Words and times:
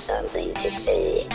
something 0.00 0.54
to 0.54 0.70
say. 0.70 1.26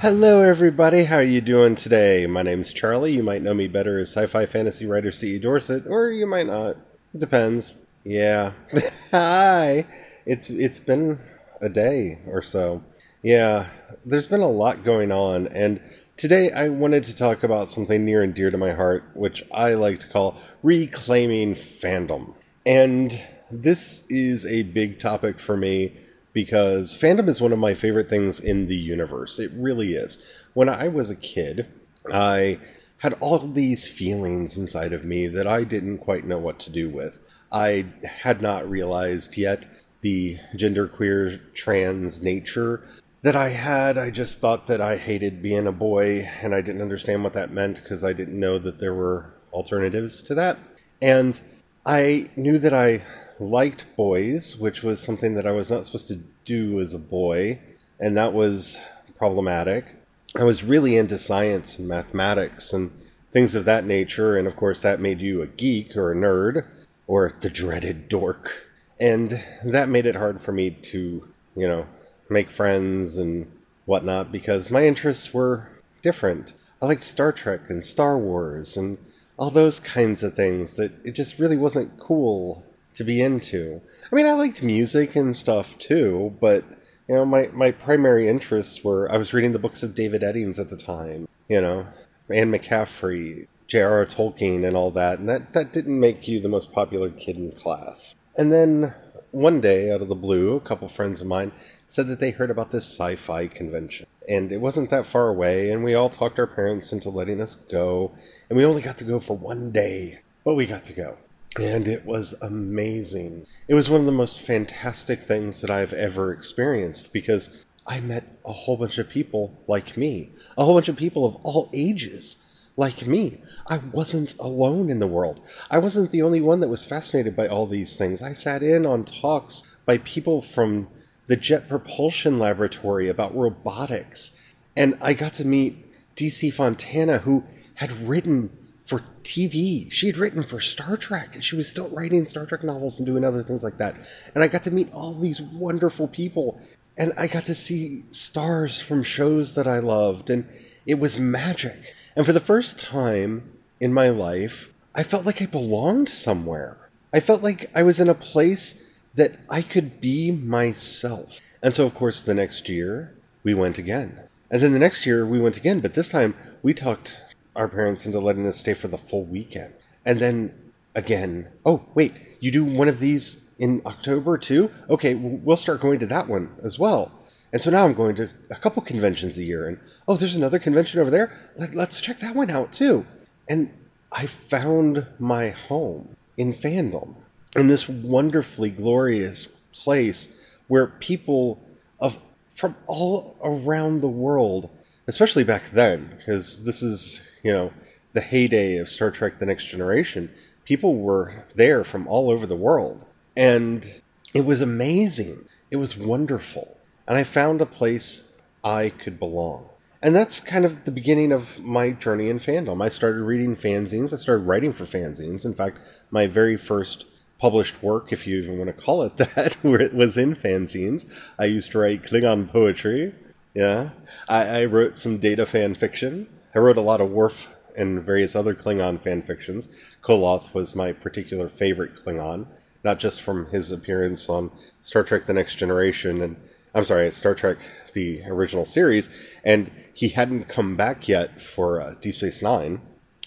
Hello, 0.00 0.42
everybody. 0.42 1.04
How 1.04 1.16
are 1.16 1.22
you 1.22 1.40
doing 1.40 1.76
today? 1.76 2.26
My 2.26 2.42
name's 2.42 2.72
Charlie. 2.72 3.12
You 3.12 3.22
might 3.22 3.40
know 3.40 3.54
me 3.54 3.68
better 3.68 3.98
as 3.98 4.10
sci-fi 4.10 4.44
fantasy 4.44 4.84
writer 4.84 5.10
C.E. 5.10 5.38
Dorset, 5.38 5.86
or 5.86 6.10
you 6.10 6.26
might 6.26 6.46
not. 6.46 6.76
It 7.14 7.20
depends. 7.20 7.76
Yeah. 8.04 8.52
Hi. 9.12 9.86
It's 10.26 10.50
it's 10.50 10.80
been 10.80 11.20
a 11.60 11.68
day 11.68 12.18
or 12.26 12.42
so. 12.42 12.82
Yeah, 13.22 13.68
there's 14.04 14.28
been 14.28 14.40
a 14.40 14.50
lot 14.50 14.84
going 14.84 15.10
on, 15.10 15.46
and 15.48 15.80
today 16.18 16.50
I 16.50 16.68
wanted 16.68 17.04
to 17.04 17.16
talk 17.16 17.42
about 17.42 17.68
something 17.68 18.04
near 18.04 18.22
and 18.22 18.34
dear 18.34 18.50
to 18.50 18.58
my 18.58 18.72
heart, 18.72 19.04
which 19.14 19.44
I 19.52 19.74
like 19.74 20.00
to 20.00 20.08
call 20.08 20.36
reclaiming 20.62 21.54
fandom. 21.54 22.34
And 22.66 23.18
this 23.50 24.04
is 24.10 24.44
a 24.44 24.64
big 24.64 24.98
topic 24.98 25.38
for 25.40 25.56
me 25.56 25.96
because 26.34 26.98
fandom 26.98 27.28
is 27.28 27.40
one 27.40 27.52
of 27.52 27.58
my 27.58 27.74
favorite 27.74 28.10
things 28.10 28.40
in 28.40 28.66
the 28.66 28.76
universe. 28.76 29.38
It 29.38 29.52
really 29.54 29.94
is. 29.94 30.22
When 30.52 30.68
I 30.68 30.88
was 30.88 31.10
a 31.10 31.16
kid, 31.16 31.66
I 32.12 32.58
had 33.04 33.12
all 33.20 33.38
these 33.38 33.86
feelings 33.86 34.56
inside 34.56 34.94
of 34.94 35.04
me 35.04 35.26
that 35.26 35.46
I 35.46 35.62
didn't 35.62 35.98
quite 35.98 36.24
know 36.26 36.38
what 36.38 36.58
to 36.60 36.70
do 36.70 36.88
with. 36.88 37.20
I 37.52 37.84
had 38.02 38.40
not 38.40 38.68
realized 38.68 39.36
yet 39.36 39.66
the 40.00 40.38
genderqueer 40.56 41.38
trans 41.52 42.22
nature 42.22 42.82
that 43.20 43.36
I 43.36 43.50
had. 43.50 43.98
I 43.98 44.08
just 44.08 44.40
thought 44.40 44.68
that 44.68 44.80
I 44.80 44.96
hated 44.96 45.42
being 45.42 45.66
a 45.66 45.72
boy 45.72 46.26
and 46.40 46.54
I 46.54 46.62
didn't 46.62 46.80
understand 46.80 47.22
what 47.22 47.34
that 47.34 47.50
meant 47.50 47.82
because 47.82 48.02
I 48.02 48.14
didn't 48.14 48.40
know 48.40 48.58
that 48.58 48.80
there 48.80 48.94
were 48.94 49.34
alternatives 49.52 50.22
to 50.22 50.34
that. 50.36 50.58
And 51.02 51.38
I 51.84 52.30
knew 52.36 52.58
that 52.58 52.72
I 52.72 53.04
liked 53.38 53.84
boys, 53.96 54.56
which 54.56 54.82
was 54.82 54.98
something 54.98 55.34
that 55.34 55.46
I 55.46 55.52
was 55.52 55.70
not 55.70 55.84
supposed 55.84 56.08
to 56.08 56.22
do 56.46 56.80
as 56.80 56.94
a 56.94 56.98
boy, 56.98 57.60
and 58.00 58.16
that 58.16 58.32
was 58.32 58.80
problematic. 59.18 59.94
I 60.36 60.42
was 60.42 60.64
really 60.64 60.96
into 60.96 61.16
science 61.16 61.78
and 61.78 61.86
mathematics 61.86 62.72
and 62.72 62.90
things 63.30 63.54
of 63.54 63.64
that 63.66 63.84
nature, 63.84 64.36
and 64.36 64.48
of 64.48 64.56
course, 64.56 64.80
that 64.80 64.98
made 64.98 65.20
you 65.20 65.42
a 65.42 65.46
geek 65.46 65.96
or 65.96 66.10
a 66.10 66.16
nerd 66.16 66.66
or 67.06 67.32
the 67.40 67.50
dreaded 67.50 68.08
dork. 68.08 68.68
And 68.98 69.40
that 69.64 69.88
made 69.88 70.06
it 70.06 70.16
hard 70.16 70.40
for 70.40 70.50
me 70.50 70.70
to, 70.70 71.28
you 71.54 71.68
know, 71.68 71.86
make 72.28 72.50
friends 72.50 73.16
and 73.16 73.50
whatnot 73.86 74.32
because 74.32 74.72
my 74.72 74.84
interests 74.84 75.32
were 75.32 75.68
different. 76.02 76.54
I 76.82 76.86
liked 76.86 77.04
Star 77.04 77.30
Trek 77.30 77.70
and 77.70 77.82
Star 77.82 78.18
Wars 78.18 78.76
and 78.76 78.98
all 79.36 79.50
those 79.50 79.78
kinds 79.78 80.24
of 80.24 80.34
things 80.34 80.72
that 80.74 80.92
it 81.04 81.12
just 81.12 81.38
really 81.38 81.56
wasn't 81.56 81.98
cool 81.98 82.64
to 82.94 83.04
be 83.04 83.22
into. 83.22 83.80
I 84.10 84.14
mean, 84.16 84.26
I 84.26 84.32
liked 84.32 84.62
music 84.62 85.14
and 85.14 85.34
stuff 85.36 85.78
too, 85.78 86.36
but 86.40 86.64
you 87.08 87.14
know, 87.14 87.24
my 87.24 87.48
my 87.52 87.70
primary 87.70 88.28
interests 88.28 88.82
were 88.82 89.10
I 89.10 89.16
was 89.16 89.32
reading 89.32 89.52
the 89.52 89.58
books 89.58 89.82
of 89.82 89.94
David 89.94 90.22
Eddings 90.22 90.58
at 90.58 90.70
the 90.70 90.76
time, 90.76 91.28
you 91.48 91.60
know, 91.60 91.86
Anne 92.30 92.50
McCaffrey, 92.50 93.46
J.R.R. 93.66 94.06
Tolkien, 94.06 94.66
and 94.66 94.76
all 94.76 94.90
that, 94.92 95.18
and 95.18 95.28
that 95.28 95.52
that 95.52 95.72
didn't 95.72 96.00
make 96.00 96.26
you 96.26 96.40
the 96.40 96.48
most 96.48 96.72
popular 96.72 97.10
kid 97.10 97.36
in 97.36 97.52
class. 97.52 98.14
And 98.36 98.52
then 98.52 98.94
one 99.32 99.60
day, 99.60 99.92
out 99.92 100.00
of 100.00 100.08
the 100.08 100.14
blue, 100.14 100.56
a 100.56 100.60
couple 100.60 100.88
friends 100.88 101.20
of 101.20 101.26
mine 101.26 101.52
said 101.86 102.08
that 102.08 102.20
they 102.20 102.30
heard 102.30 102.50
about 102.50 102.70
this 102.70 102.86
sci-fi 102.86 103.48
convention, 103.48 104.06
and 104.28 104.50
it 104.50 104.60
wasn't 104.60 104.90
that 104.90 105.06
far 105.06 105.28
away, 105.28 105.70
and 105.70 105.84
we 105.84 105.94
all 105.94 106.08
talked 106.08 106.38
our 106.38 106.46
parents 106.46 106.92
into 106.92 107.10
letting 107.10 107.40
us 107.40 107.54
go, 107.54 108.12
and 108.48 108.56
we 108.56 108.64
only 108.64 108.82
got 108.82 108.96
to 108.98 109.04
go 109.04 109.20
for 109.20 109.36
one 109.36 109.70
day, 109.70 110.20
but 110.44 110.54
we 110.54 110.66
got 110.66 110.84
to 110.84 110.92
go 110.92 111.18
and 111.60 111.86
it 111.86 112.04
was 112.04 112.34
amazing. 112.42 113.46
It 113.68 113.74
was 113.74 113.88
one 113.88 114.00
of 114.00 114.06
the 114.06 114.12
most 114.12 114.40
fantastic 114.40 115.20
things 115.20 115.60
that 115.60 115.70
I've 115.70 115.92
ever 115.92 116.32
experienced 116.32 117.12
because 117.12 117.50
I 117.86 118.00
met 118.00 118.38
a 118.44 118.52
whole 118.52 118.76
bunch 118.76 118.98
of 118.98 119.08
people 119.08 119.62
like 119.66 119.96
me, 119.96 120.32
a 120.56 120.64
whole 120.64 120.74
bunch 120.74 120.88
of 120.88 120.96
people 120.96 121.24
of 121.26 121.36
all 121.36 121.70
ages 121.72 122.38
like 122.76 123.06
me. 123.06 123.40
I 123.68 123.78
wasn't 123.78 124.36
alone 124.38 124.90
in 124.90 124.98
the 124.98 125.06
world. 125.06 125.40
I 125.70 125.78
wasn't 125.78 126.10
the 126.10 126.22
only 126.22 126.40
one 126.40 126.60
that 126.60 126.68
was 126.68 126.84
fascinated 126.84 127.36
by 127.36 127.46
all 127.46 127.66
these 127.66 127.96
things. 127.96 128.22
I 128.22 128.32
sat 128.32 128.62
in 128.62 128.84
on 128.84 129.04
talks 129.04 129.62
by 129.86 129.98
people 129.98 130.42
from 130.42 130.88
the 131.26 131.36
Jet 131.36 131.68
Propulsion 131.68 132.38
Laboratory 132.38 133.08
about 133.08 133.36
robotics, 133.36 134.32
and 134.76 134.98
I 135.00 135.12
got 135.12 135.34
to 135.34 135.46
meet 135.46 135.86
DC 136.16 136.52
Fontana, 136.52 137.18
who 137.18 137.44
had 137.74 137.92
written 137.92 138.50
for 138.84 139.02
TV. 139.22 139.90
She 139.90 140.06
had 140.06 140.16
written 140.16 140.42
for 140.42 140.60
Star 140.60 140.96
Trek, 140.96 141.34
and 141.34 141.42
she 141.42 141.56
was 141.56 141.68
still 141.68 141.88
writing 141.88 142.26
Star 142.26 142.46
Trek 142.46 142.62
novels 142.62 142.98
and 142.98 143.06
doing 143.06 143.24
other 143.24 143.42
things 143.42 143.64
like 143.64 143.78
that. 143.78 143.96
And 144.34 144.44
I 144.44 144.48
got 144.48 144.62
to 144.64 144.70
meet 144.70 144.92
all 144.92 145.14
these 145.14 145.40
wonderful 145.40 146.06
people, 146.06 146.60
and 146.96 147.12
I 147.16 147.26
got 147.26 147.46
to 147.46 147.54
see 147.54 148.04
stars 148.08 148.80
from 148.80 149.02
shows 149.02 149.54
that 149.54 149.66
I 149.66 149.78
loved, 149.78 150.28
and 150.28 150.46
it 150.86 150.98
was 150.98 151.18
magic. 151.18 151.94
And 152.14 152.26
for 152.26 152.32
the 152.32 152.40
first 152.40 152.78
time 152.78 153.50
in 153.80 153.92
my 153.92 154.10
life, 154.10 154.70
I 154.94 155.02
felt 155.02 155.24
like 155.24 155.40
I 155.40 155.46
belonged 155.46 156.10
somewhere. 156.10 156.76
I 157.12 157.20
felt 157.20 157.42
like 157.42 157.70
I 157.74 157.82
was 157.82 158.00
in 158.00 158.08
a 158.08 158.14
place 158.14 158.74
that 159.14 159.38
I 159.48 159.62
could 159.62 160.00
be 160.00 160.30
myself. 160.30 161.40
And 161.62 161.74
so, 161.74 161.86
of 161.86 161.94
course, 161.94 162.22
the 162.22 162.34
next 162.34 162.68
year, 162.68 163.14
we 163.42 163.54
went 163.54 163.78
again. 163.78 164.20
And 164.50 164.60
then 164.60 164.72
the 164.72 164.78
next 164.78 165.06
year, 165.06 165.26
we 165.26 165.40
went 165.40 165.56
again, 165.56 165.80
but 165.80 165.94
this 165.94 166.10
time 166.10 166.34
we 166.62 166.74
talked 166.74 167.20
our 167.56 167.68
parents 167.68 168.06
into 168.06 168.18
letting 168.18 168.46
us 168.46 168.58
stay 168.58 168.74
for 168.74 168.88
the 168.88 168.98
full 168.98 169.24
weekend. 169.24 169.74
And 170.04 170.18
then 170.18 170.54
again, 170.94 171.48
oh, 171.64 171.84
wait, 171.94 172.14
you 172.40 172.50
do 172.50 172.64
one 172.64 172.88
of 172.88 173.00
these 173.00 173.38
in 173.58 173.82
October 173.86 174.36
too? 174.38 174.70
Okay, 174.90 175.14
we'll 175.14 175.56
start 175.56 175.80
going 175.80 175.98
to 176.00 176.06
that 176.06 176.28
one 176.28 176.54
as 176.62 176.78
well. 176.78 177.12
And 177.52 177.62
so 177.62 177.70
now 177.70 177.84
I'm 177.84 177.94
going 177.94 178.16
to 178.16 178.28
a 178.50 178.56
couple 178.56 178.82
conventions 178.82 179.38
a 179.38 179.44
year. 179.44 179.68
And 179.68 179.78
oh, 180.08 180.16
there's 180.16 180.34
another 180.34 180.58
convention 180.58 181.00
over 181.00 181.10
there. 181.10 181.32
Let, 181.56 181.74
let's 181.74 182.00
check 182.00 182.18
that 182.18 182.34
one 182.34 182.50
out 182.50 182.72
too. 182.72 183.06
And 183.48 183.72
I 184.10 184.26
found 184.26 185.06
my 185.18 185.50
home 185.50 186.16
in 186.36 186.52
fandom 186.52 187.14
in 187.54 187.68
this 187.68 187.88
wonderfully 187.88 188.70
glorious 188.70 189.48
place 189.72 190.28
where 190.66 190.86
people 190.86 191.62
of 192.00 192.18
from 192.54 192.76
all 192.86 193.36
around 193.42 194.00
the 194.00 194.08
world, 194.08 194.68
especially 195.06 195.44
back 195.44 195.70
then, 195.70 196.14
because 196.18 196.64
this 196.64 196.82
is 196.82 197.20
you 197.44 197.52
know, 197.52 197.72
the 198.14 198.20
heyday 198.20 198.78
of 198.78 198.88
Star 198.88 199.12
Trek 199.12 199.38
The 199.38 199.46
Next 199.46 199.66
Generation, 199.66 200.30
people 200.64 200.96
were 200.96 201.44
there 201.54 201.84
from 201.84 202.08
all 202.08 202.30
over 202.30 202.46
the 202.46 202.56
world. 202.56 203.04
And 203.36 204.00
it 204.32 204.44
was 204.44 204.60
amazing. 204.60 205.46
It 205.70 205.76
was 205.76 205.96
wonderful. 205.96 206.76
And 207.06 207.16
I 207.16 207.22
found 207.22 207.60
a 207.60 207.66
place 207.66 208.22
I 208.64 208.88
could 208.88 209.18
belong. 209.18 209.68
And 210.00 210.14
that's 210.14 210.40
kind 210.40 210.64
of 210.64 210.84
the 210.84 210.90
beginning 210.90 211.32
of 211.32 211.60
my 211.60 211.90
journey 211.90 212.28
in 212.28 212.38
fandom. 212.38 212.82
I 212.82 212.88
started 212.88 213.22
reading 213.22 213.56
fanzines. 213.56 214.12
I 214.12 214.16
started 214.16 214.46
writing 214.46 214.72
for 214.72 214.84
fanzines. 214.84 215.44
In 215.44 215.54
fact, 215.54 215.78
my 216.10 216.26
very 216.26 216.56
first 216.56 217.06
published 217.38 217.82
work, 217.82 218.12
if 218.12 218.26
you 218.26 218.38
even 218.38 218.58
want 218.58 218.68
to 218.68 218.84
call 218.84 219.02
it 219.02 219.16
that, 219.16 219.54
where 219.62 219.80
it 219.80 219.94
was 219.94 220.16
in 220.16 220.34
fanzines. 220.34 221.10
I 221.38 221.44
used 221.46 221.72
to 221.72 221.78
write 221.78 222.04
Klingon 222.04 222.50
poetry. 222.50 223.14
Yeah. 223.54 223.90
I, 224.28 224.62
I 224.62 224.64
wrote 224.66 224.98
some 224.98 225.18
data 225.18 225.46
fan 225.46 225.74
fiction. 225.74 226.26
I 226.54 226.58
wrote 226.58 226.76
a 226.76 226.82
lot 226.82 227.00
of 227.00 227.10
Worf 227.10 227.48
and 227.76 228.02
various 228.02 228.36
other 228.36 228.54
Klingon 228.54 229.02
fan 229.02 229.22
fictions. 229.22 229.68
Koloth 230.02 230.54
was 230.54 230.76
my 230.76 230.92
particular 230.92 231.48
favorite 231.48 231.96
Klingon, 231.96 232.46
not 232.84 232.98
just 232.98 233.22
from 233.22 233.46
his 233.46 233.72
appearance 233.72 234.28
on 234.28 234.50
Star 234.82 235.02
Trek 235.02 235.24
The 235.24 235.32
Next 235.32 235.56
Generation 235.56 236.22
and 236.22 236.36
I'm 236.74 236.84
sorry, 236.84 237.10
Star 237.12 237.34
Trek 237.34 237.58
the 237.92 238.22
original 238.26 238.64
series, 238.64 239.08
and 239.44 239.70
he 239.94 240.08
hadn't 240.08 240.48
come 240.48 240.74
back 240.74 241.08
yet 241.08 241.40
for 241.40 241.80
uh, 241.80 241.94
Deep 242.00 242.14
Space 242.16 242.42
Nine, 242.42 242.80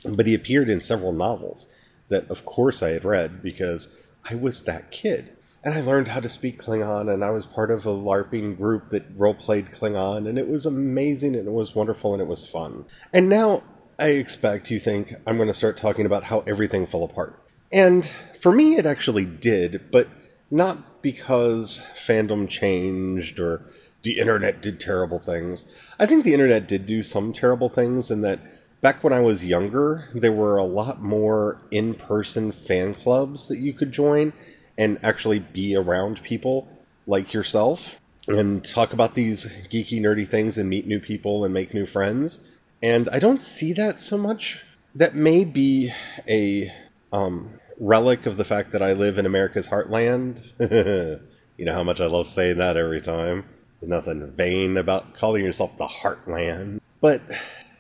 but 0.04 0.28
he 0.28 0.34
appeared 0.34 0.70
in 0.70 0.82
several 0.82 1.14
novels 1.14 1.70
that, 2.10 2.30
of 2.30 2.44
course, 2.44 2.84
I 2.84 2.90
had 2.90 3.06
read 3.06 3.42
because 3.42 3.90
I 4.30 4.36
was 4.36 4.64
that 4.64 4.92
kid 4.92 5.37
and 5.64 5.74
I 5.74 5.82
learned 5.82 6.10
how 6.10 6.20
to 6.20 6.30
speak 6.30 6.62
Klingon, 6.62 7.12
and 7.12 7.24
I 7.24 7.30
was 7.32 7.46
part 7.46 7.72
of 7.72 7.86
a 7.86 7.90
LARPing 7.90 8.58
group 8.58 8.90
that 8.90 9.06
role 9.16 9.34
played 9.34 9.72
Klingon, 9.72 10.28
and 10.28 10.38
it 10.38 10.48
was 10.48 10.66
amazing, 10.66 11.36
and 11.36 11.48
it 11.48 11.52
was 11.52 11.76
wonderful, 11.76 12.14
and 12.14 12.22
it 12.22 12.28
was 12.28 12.46
fun. 12.46 12.86
And 13.12 13.30
now 13.30 13.64
I 14.00 14.10
expect 14.10 14.70
you 14.70 14.80
think 14.80 15.14
I'm 15.26 15.38
going 15.38 15.48
to 15.48 15.54
start 15.54 15.78
talking 15.78 16.06
about 16.06 16.24
how 16.24 16.44
everything 16.48 16.86
fell 16.86 17.04
apart. 17.04 17.42
And 17.72 18.06
for 18.40 18.52
me, 18.52 18.76
it 18.78 18.86
actually 18.86 19.26
did, 19.26 19.92
but 19.92 20.08
not 20.52 21.02
because 21.02 21.84
fandom 21.96 22.48
changed 22.48 23.40
or 23.40 23.66
the 24.04 24.20
internet 24.20 24.62
did 24.62 24.80
terrible 24.80 25.20
things. 25.20 25.66
I 26.00 26.06
think 26.06 26.24
the 26.24 26.34
internet 26.34 26.68
did 26.68 26.86
do 26.86 27.02
some 27.02 27.34
terrible 27.34 27.70
things 27.70 28.12
in 28.12 28.22
that 28.22 28.40
back 28.82 29.04
when 29.04 29.14
I 29.14 29.20
was 29.20 29.44
younger, 29.44 30.08
there 30.14 30.32
were 30.32 30.58
a 30.58 30.66
lot 30.66 31.02
more 31.02 31.60
in 31.72 31.96
person 31.96 32.52
fan 32.52 32.94
clubs 32.94 33.48
that 33.48 33.58
you 33.58 33.74
could 33.74 33.92
join 33.92 34.34
and 34.78 35.00
actually 35.04 35.40
be 35.40 35.76
around 35.76 36.22
people 36.24 36.68
like 37.08 37.34
yourself 37.34 38.00
and 38.28 38.64
talk 38.64 38.94
about 38.94 39.16
these 39.16 39.46
geeky, 39.70 40.00
nerdy 40.02 40.28
things 40.28 40.58
and 40.58 40.70
meet 40.70 40.86
new 40.86 41.00
people 41.00 41.46
and 41.46 41.54
make 41.54 41.74
new 41.74 41.86
friends. 41.86 42.42
And 42.84 43.10
I 43.10 43.20
don't 43.20 43.42
see 43.42 43.74
that 43.74 44.00
so 44.00 44.18
much. 44.18 44.64
That 44.94 45.16
may 45.16 45.46
be 45.46 45.92
a 46.28 46.72
um, 47.14 47.60
relic 47.80 48.26
of 48.26 48.38
the 48.38 48.46
fact 48.46 48.72
that 48.72 48.82
I 48.82 48.94
live 48.94 49.18
in 49.18 49.26
America's 49.26 49.70
heartland. 49.70 50.42
you 51.58 51.66
know 51.66 51.74
how 51.74 51.84
much 51.84 52.02
I 52.02 52.08
love 52.08 52.28
saying 52.28 52.58
that 52.58 52.78
every 52.78 53.02
time. 53.02 53.46
There's 53.80 53.90
Nothing 53.90 54.32
vain 54.32 54.78
about 54.78 55.14
calling 55.16 55.46
yourself 55.46 55.78
the 55.78 55.88
heartland. 55.88 56.80
But, 57.00 57.22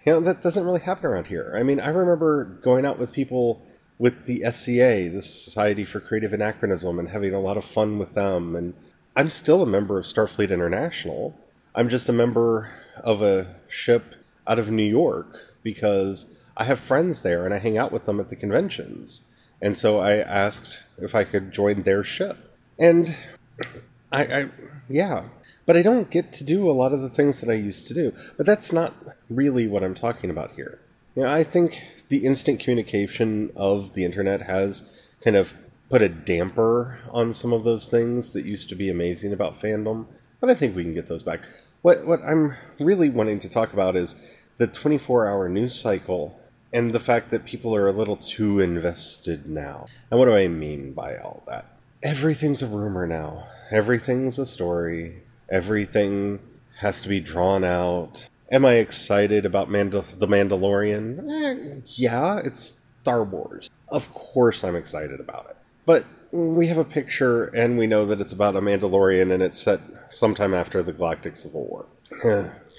you 0.05 0.13
know, 0.13 0.19
that 0.21 0.41
doesn't 0.41 0.63
really 0.63 0.79
happen 0.79 1.07
around 1.07 1.25
here. 1.25 1.55
I 1.57 1.63
mean, 1.63 1.79
I 1.79 1.89
remember 1.89 2.45
going 2.61 2.85
out 2.85 2.99
with 2.99 3.11
people 3.11 3.66
with 3.99 4.25
the 4.25 4.43
SCA, 4.51 5.09
the 5.09 5.21
Society 5.21 5.85
for 5.85 5.99
Creative 5.99 6.33
Anachronism, 6.33 6.99
and 6.99 7.09
having 7.09 7.33
a 7.33 7.39
lot 7.39 7.57
of 7.57 7.65
fun 7.65 7.97
with 7.97 8.13
them. 8.13 8.55
And 8.55 8.73
I'm 9.15 9.29
still 9.29 9.63
a 9.63 9.67
member 9.67 9.97
of 9.97 10.05
Starfleet 10.05 10.51
International. 10.51 11.35
I'm 11.73 11.89
just 11.89 12.09
a 12.09 12.13
member 12.13 12.71
of 13.03 13.21
a 13.21 13.55
ship 13.67 14.15
out 14.45 14.59
of 14.59 14.71
New 14.71 14.83
York 14.83 15.55
because 15.63 16.27
I 16.55 16.63
have 16.63 16.79
friends 16.79 17.21
there 17.21 17.45
and 17.45 17.53
I 17.53 17.59
hang 17.59 17.77
out 17.77 17.91
with 17.91 18.05
them 18.05 18.19
at 18.19 18.29
the 18.29 18.35
conventions. 18.35 19.21
And 19.61 19.77
so 19.77 19.99
I 19.99 20.17
asked 20.17 20.83
if 20.97 21.15
I 21.15 21.23
could 21.23 21.51
join 21.51 21.83
their 21.83 22.03
ship. 22.03 22.37
And 22.79 23.15
I, 24.11 24.23
I, 24.23 24.49
yeah, 24.87 25.25
but 25.65 25.75
I 25.75 25.81
don't 25.81 26.09
get 26.09 26.31
to 26.33 26.43
do 26.43 26.69
a 26.69 26.73
lot 26.73 26.93
of 26.93 27.01
the 27.01 27.09
things 27.09 27.41
that 27.41 27.49
I 27.49 27.55
used 27.55 27.87
to 27.87 27.93
do. 27.93 28.13
But 28.37 28.45
that's 28.45 28.71
not 28.71 28.93
really 29.29 29.67
what 29.67 29.83
I'm 29.83 29.95
talking 29.95 30.29
about 30.29 30.53
here. 30.53 30.79
Know, 31.23 31.27
I 31.27 31.43
think 31.43 31.83
the 32.09 32.25
instant 32.25 32.59
communication 32.59 33.51
of 33.55 33.93
the 33.93 34.05
internet 34.05 34.43
has 34.43 34.83
kind 35.21 35.35
of 35.35 35.53
put 35.89 36.03
a 36.03 36.09
damper 36.09 36.99
on 37.11 37.33
some 37.33 37.53
of 37.53 37.63
those 37.63 37.89
things 37.89 38.33
that 38.33 38.45
used 38.45 38.69
to 38.69 38.75
be 38.75 38.89
amazing 38.89 39.33
about 39.33 39.59
fandom. 39.59 40.05
But 40.39 40.51
I 40.51 40.53
think 40.53 40.75
we 40.75 40.83
can 40.83 40.93
get 40.93 41.07
those 41.07 41.23
back. 41.23 41.41
What 41.81 42.05
what 42.05 42.19
I'm 42.21 42.55
really 42.79 43.09
wanting 43.09 43.39
to 43.39 43.49
talk 43.49 43.73
about 43.73 43.95
is 43.95 44.15
the 44.57 44.67
24-hour 44.67 45.49
news 45.49 45.79
cycle 45.79 46.39
and 46.71 46.93
the 46.93 46.99
fact 46.99 47.31
that 47.31 47.45
people 47.45 47.75
are 47.75 47.87
a 47.87 47.91
little 47.91 48.15
too 48.15 48.59
invested 48.59 49.49
now. 49.49 49.87
And 50.11 50.19
what 50.19 50.25
do 50.25 50.35
I 50.35 50.47
mean 50.47 50.93
by 50.93 51.17
all 51.17 51.41
that? 51.47 51.65
Everything's 52.03 52.61
a 52.61 52.67
rumor 52.67 53.07
now. 53.07 53.47
Everything's 53.71 54.37
a 54.37 54.45
story. 54.45 55.23
Everything 55.49 56.39
has 56.77 57.01
to 57.01 57.09
be 57.09 57.19
drawn 57.19 57.63
out. 57.63 58.29
Am 58.51 58.65
I 58.65 58.75
excited 58.75 59.45
about 59.45 59.69
Mandal- 59.69 60.07
The 60.17 60.27
Mandalorian? 60.27 61.29
Eh, 61.29 61.81
yeah, 61.85 62.39
it's 62.43 62.77
Star 63.01 63.23
Wars. 63.23 63.69
Of 63.89 64.11
course 64.13 64.63
I'm 64.63 64.75
excited 64.75 65.19
about 65.19 65.47
it. 65.49 65.57
But 65.85 66.05
we 66.31 66.67
have 66.67 66.77
a 66.77 66.83
picture 66.85 67.45
and 67.45 67.77
we 67.77 67.87
know 67.87 68.05
that 68.05 68.21
it's 68.21 68.33
about 68.33 68.55
a 68.55 68.61
Mandalorian 68.61 69.31
and 69.33 69.41
it's 69.43 69.59
set 69.61 69.79
sometime 70.09 70.53
after 70.53 70.81
the 70.81 70.93
Galactic 70.93 71.35
Civil 71.35 71.65
War. 71.65 71.85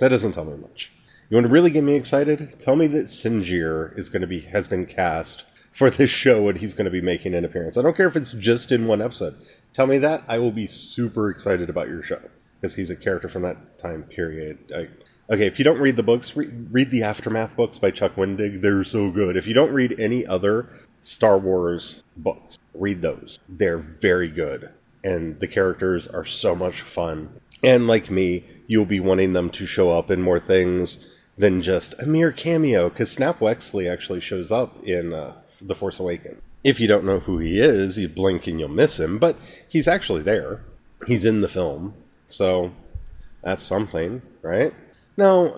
that 0.01 0.09
doesn't 0.09 0.33
tell 0.33 0.45
me 0.45 0.57
much. 0.57 0.93
You 1.29 1.37
want 1.37 1.47
to 1.47 1.53
really 1.53 1.71
get 1.71 1.85
me 1.85 1.95
excited? 1.95 2.59
Tell 2.59 2.77
me 2.77 2.87
that 2.89 3.05
Sinjir 3.07 3.97
is 3.99 4.09
going 4.09 4.23
to 4.23 4.27
be 4.27 4.41
has 4.41 4.67
been 4.69 4.87
cast 4.87 5.45
for 5.73 5.91
this 5.91 6.11
show 6.11 6.49
and 6.49 6.59
he's 6.59 6.73
going 6.73 6.87
to 6.87 6.91
be 6.91 7.03
making 7.03 7.35
an 7.35 7.45
appearance. 7.45 7.77
I 7.77 7.83
don't 7.83 7.97
care 7.97 8.09
if 8.09 8.17
it's 8.17 8.33
just 8.33 8.73
in 8.73 8.87
one 8.87 9.03
episode. 9.03 9.37
Tell 9.75 9.87
me 9.87 9.99
that, 9.99 10.25
I 10.27 10.39
will 10.39 10.51
be 10.51 10.67
super 10.67 11.29
excited 11.29 11.69
about 11.69 11.89
your 11.89 12.03
show 12.03 12.21
because 12.61 12.75
he's 12.75 12.89
a 12.91 12.97
character 12.97 13.29
from 13.29 13.43
that 13.43 13.79
time 13.79 14.05
period. 14.05 14.59
I, 14.75 14.89
okay, 15.31 15.47
if 15.47 15.59
you 15.59 15.65
don't 15.65 15.81
read 15.81 15.97
the 15.97 16.03
books, 16.03 16.37
re- 16.37 16.51
read 16.71 16.91
the 16.91 17.03
Aftermath 17.03 17.57
books 17.57 17.79
by 17.79 17.91
Chuck 17.91 18.17
Wendig. 18.17 18.61
They're 18.61 18.85
so 18.85 19.11
good. 19.11 19.37
If 19.37 19.47
you 19.47 19.55
don't 19.55 19.73
read 19.73 19.99
any 19.99 20.27
other 20.27 20.69
Star 21.01 21.39
Wars 21.39 22.03
books, 22.17 22.59
read 22.75 23.03
those. 23.03 23.39
They're 23.49 23.79
very 23.79 24.29
good. 24.29 24.71
And 25.05 25.39
the 25.41 25.47
characters 25.47 26.09
are 26.09 26.25
so 26.25 26.55
much 26.55 26.81
fun. 26.81 27.41
And 27.63 27.87
like 27.87 28.11
me, 28.11 28.45
you'll 28.67 28.85
be 28.85 29.01
wanting 29.01 29.33
them 29.33 29.51
to 29.51 29.67
show 29.67 29.91
up 29.91 30.11
in 30.11 30.23
more 30.23 30.41
things 30.41 31.07
than 31.37 31.63
just 31.63 31.95
a 32.01 32.07
mere 32.07 32.33
cameo, 32.33 32.89
because 32.89 33.11
Snap 33.11 33.39
Wexley 33.39 33.91
actually 33.91 34.21
shows 34.21 34.51
up 34.51 34.83
in 34.85 35.13
uh, 35.13 35.35
The 35.61 35.75
Force 35.75 36.01
Awakens. 36.01 36.43
If 36.65 36.81
you 36.81 36.89
don't 36.89 37.05
know 37.05 37.21
who 37.21 37.39
he 37.39 37.61
is, 37.61 37.97
you 37.97 38.09
blink 38.09 38.49
and 38.49 38.59
you'll 38.59 38.69
miss 38.69 38.99
him, 38.99 39.19
but 39.19 39.39
he's 39.69 39.87
actually 39.87 40.23
there. 40.23 40.61
He's 41.07 41.25
in 41.25 41.41
the 41.41 41.49
film, 41.49 41.95
so 42.27 42.73
that's 43.43 43.63
something, 43.63 44.21
right? 44.43 44.75
Now, 45.19 45.57